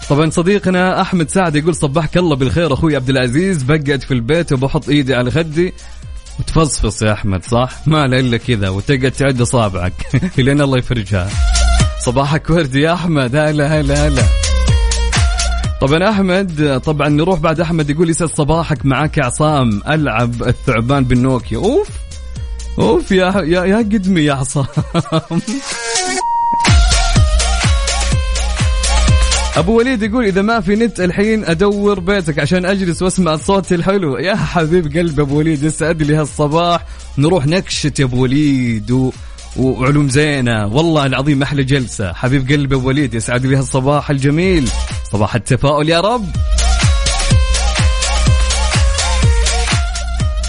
[0.09, 3.62] طبعا صديقنا أحمد سعد يقول صبحك الله بالخير أخوي عبد العزيز.
[3.62, 5.73] بقعد في البيت وبحط إيدي على خدي.
[6.40, 9.93] وتفصفص يا أحمد صح؟ ما إلا كذا وتقعد تعد إصابعك
[10.39, 11.28] لين الله يفرجها.
[12.05, 14.23] صباحك ورد يا أحمد هلا هلا هلا.
[15.81, 21.89] طبعا أحمد طبعا نروح بعد أحمد يقول يسعد صباحك معك عصام ألعب الثعبان بالنوكيا أوف
[22.78, 24.66] أوف يا يا قدمي يا عصام
[29.56, 34.16] أبو وليد يقول إذا ما في نت الحين أدور بيتك عشان أجلس وأسمع صوتي الحلو.
[34.18, 36.86] يا حبيب قلب أبو وليد يسعد لي هالصباح.
[37.18, 39.12] نروح نكشت يا أبو وليد و...
[39.56, 40.66] وعلوم زينة.
[40.66, 42.12] والله العظيم أحلى جلسة.
[42.12, 44.68] حبيب قلب أبو وليد يسعد لي هالصباح الجميل.
[45.12, 46.26] صباح التفاؤل يا رب.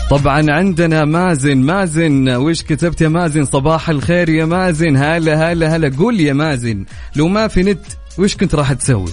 [0.09, 1.57] طبعا عندنا مازن.
[1.57, 4.97] مازن وش كتبت يا مازن؟ صباح الخير يا مازن.
[4.97, 5.91] هلا هلا هلا.
[5.97, 7.85] قول يا مازن لو ما في نت
[8.17, 9.11] وش كنت راح تسوي؟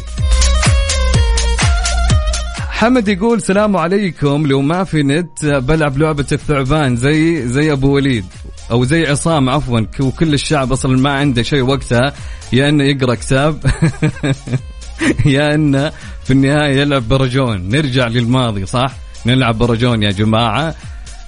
[2.70, 8.24] حمد يقول سلام عليكم لو ما في نت بلعب لعبة الثعبان زي زي أبو وليد
[8.70, 12.12] أو زي عصام عفوا وكل الشعب أصلا ما عنده شيء وقتها
[12.53, 13.65] يا إنه يقرأ كتاب
[15.27, 15.93] يا إنه
[16.24, 17.69] في النهاية يلعب برجون.
[17.69, 18.95] نرجع للماضي صح؟
[19.27, 20.74] نلعب برجون يا جماعة.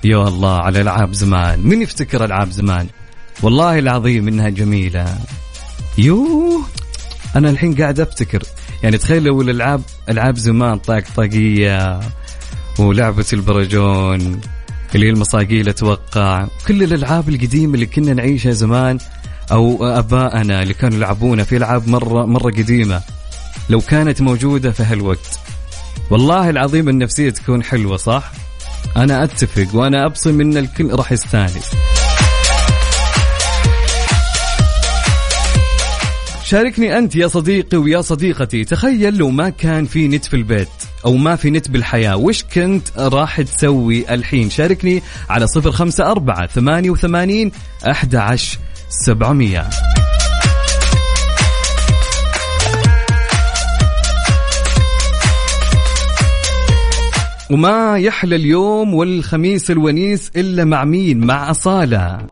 [0.05, 1.61] يا الله على ألعاب زمان.
[1.61, 2.87] من يفتكر ألعاب زمان؟
[3.43, 5.19] والله العظيم إنها جميلة.
[5.99, 6.63] يوه.
[7.37, 8.43] أنا الحين قاعد افتكر
[8.83, 12.01] يعني تخيل لو الالعاب ألعاب زمان طاق طاقية
[12.79, 14.41] ولعبة البرجون
[14.95, 16.47] اللي هي المصاقيل أتوقع.
[16.69, 18.99] كل الألعاب القديمة اللي كنا نعيشها زمان
[19.53, 23.01] أو ابائنا اللي كانوا يلعبونها في ألعاب مره مرة قديمة
[23.71, 25.39] لو كانت موجودة في هالوقت.
[26.11, 28.33] والله العظيم النفسية تكون حلوة صح؟
[28.97, 31.71] أنا أتفق وأنا أبصم إن الكل راح يستانس.
[36.45, 38.65] شاركني أنت يا صديقي ويا صديقتي.
[38.65, 40.69] تخيل لو ما كان في نت في البيت
[41.05, 46.47] أو ما في نت بالحياة وش كنت راح تسوي الحين؟ شاركني على صفر خمسة أربعة
[46.47, 47.53] ثمانية وثمانين
[47.91, 48.59] أحد عشر
[48.89, 49.69] سبعمية.
[57.51, 62.27] وما يحلى اليوم والخميس الونيس إلا مع مين؟ مع أصالة.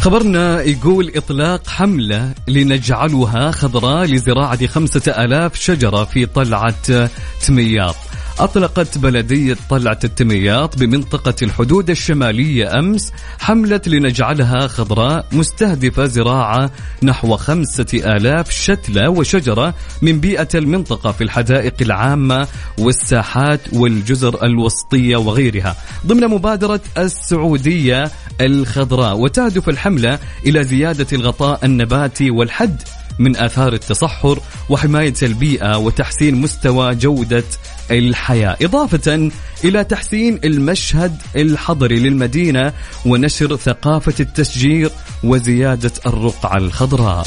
[0.00, 7.08] خبرنا يقول إطلاق حملة لنجعلها خضراء لزراعة خمسة ألاف شجرة في طلعة
[7.46, 7.96] تمياط
[8.38, 16.70] أطلقت بلدية طلعة التمياط بمنطقة الحدود الشمالية أمس حملة لنجعلها خضراء مستهدفة زراعة
[17.02, 22.48] نحو خمسة آلاف شتلة وشجرة من بيئة المنطقة في الحدائق العامة
[22.78, 25.76] والساحات والجزر الوسطية وغيرها.
[26.06, 32.82] ضمن مبادرة السعودية الخضراء وتهدف الحملة إلى زيادة الغطاء النباتي والحد
[33.18, 37.44] من آثار التصحر وحماية البيئة وتحسين مستوى جودة
[37.90, 38.56] الحياة.
[38.62, 39.30] إضافة
[39.64, 42.72] إلى تحسين المشهد الحضري للمدينة
[43.06, 44.90] ونشر ثقافة التشجير
[45.24, 47.26] وزيادة الرقعة الخضراء.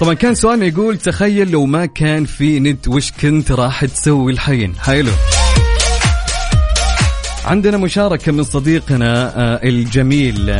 [0.00, 4.74] طبعا كان سؤالنا يقول تخيل لو ما كان في نت وش كنت راح تسوي الحين؟
[4.78, 5.10] حلو
[7.46, 10.58] عندنا مشاركة من صديقنا آه، الجميل.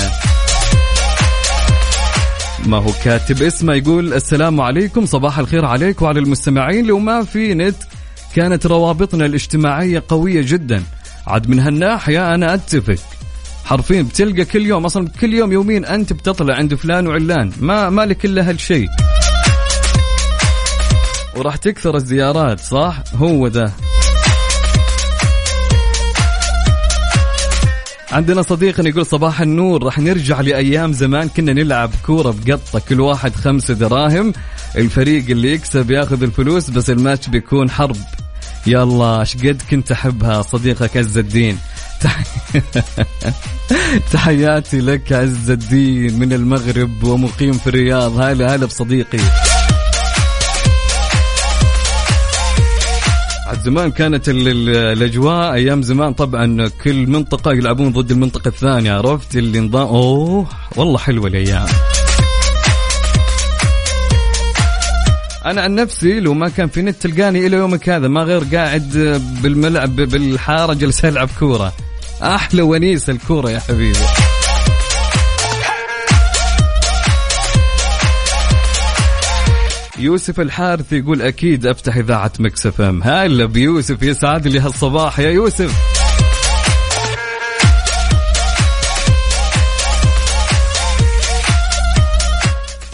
[2.67, 6.87] ما هو كاتب اسمه يقول السلام عليكم صباح الخير عليك وعلى المستمعين.
[6.87, 7.77] لو ما في نت
[8.35, 10.83] كانت روابطنا الاجتماعية قوية جدا.
[11.27, 13.03] عاد من هالناحية أنا أتفق.
[13.65, 17.53] حرفيا بتلقى كل يوم أصلا كل يوم يومين أنت بتطلع عند فلان وعلان.
[17.61, 18.89] ما ما لك إلا هالشيء
[21.37, 23.73] وراح تكثر الزيارات صح؟ هو ذا.
[28.13, 33.35] عندنا صديقنا يقول صباح النور راح نرجع لأيام زمان كنا نلعب كورة بقطة كل واحد
[33.35, 34.33] خمسة دراهم.
[34.77, 37.97] الفريق اللي يكسب ياخذ الفلوس بس الماتش بيكون حرب.
[38.67, 41.59] يلا إيش قد كنت أحبها صديقك عز الدين.
[44.13, 48.21] تحياتي لك عز الدين من المغرب ومقيم في الرياض.
[48.21, 49.19] هلا هلا بصديقي.
[53.55, 59.37] زمان كانت ال- ال- الأجواء أيام زمان طبعا كل منطقة يلعبون ضد المنطقة الثانية عرفت؟
[59.37, 60.47] اللي نظام أوه
[60.77, 61.67] والله حلوة الأيام.
[65.47, 69.21] أنا عن نفسي لو ما كان في نت تلقاني إلى يومك هذا ما غير قاعد
[69.43, 71.73] بالملعب بالحارة جالس ألعب كورة.
[72.23, 73.99] أحلى ونيس الكورة يا حبيبي.
[79.99, 83.03] يوسف الحارث يقول أكيد أفتح إذاعة Mix FM.
[83.03, 85.97] هلا بيوسف يسعد لي هالصباح يا يوسف.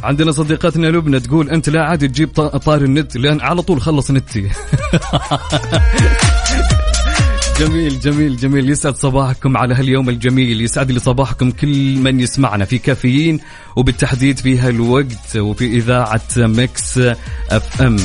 [0.02, 4.48] عندنا صديقتنا لبنى تقول أنت لا عادي تجيب طار النت لأن على طول خلص نتي
[7.62, 8.70] جميل جميل جميل.
[8.70, 10.60] يسعد صباحكم على هاليوم الجميل.
[10.60, 13.40] يسعد لي صباحكم كل من يسمعنا في كافيين
[13.76, 16.98] وبالتحديد في هالوقت وفي إذاعة Mix
[17.50, 17.96] FM.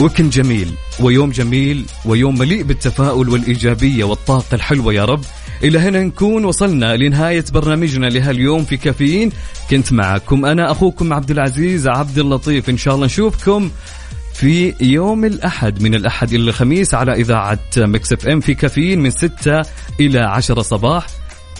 [0.00, 5.24] و weekend جميل ويوم جميل ويوم مليء بالتفاؤل والإيجابية والطاقة الحلوة يا رب.
[5.62, 9.30] إلى هنا نكون وصلنا لنهاية برنامجنا لهاليوم في كافيين.
[9.70, 12.70] كنت معكم أنا أخوكم عبد العزيز عبد اللطيف.
[12.70, 13.70] إن شاء الله نشوفكم
[14.38, 19.62] في يوم الأحد من الأحد إلى الخميس على إذاعة Mix FM في كافيين من 6
[20.00, 21.06] إلى 10 صباح.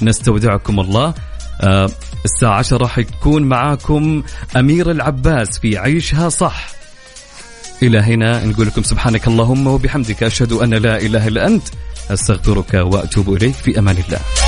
[0.03, 1.15] نستودعكم الله.
[1.61, 1.91] آه
[2.25, 4.23] الساعة 10 راح يكون معاكم
[4.57, 6.69] أمير العباس في عيشها صح.
[7.83, 11.69] إلى هنا نقول لكم سبحانك اللهم وبحمدك أشهد أن لا إله إلا أنت
[12.11, 14.48] أستغفرك وأتوب إليك في أمان الله.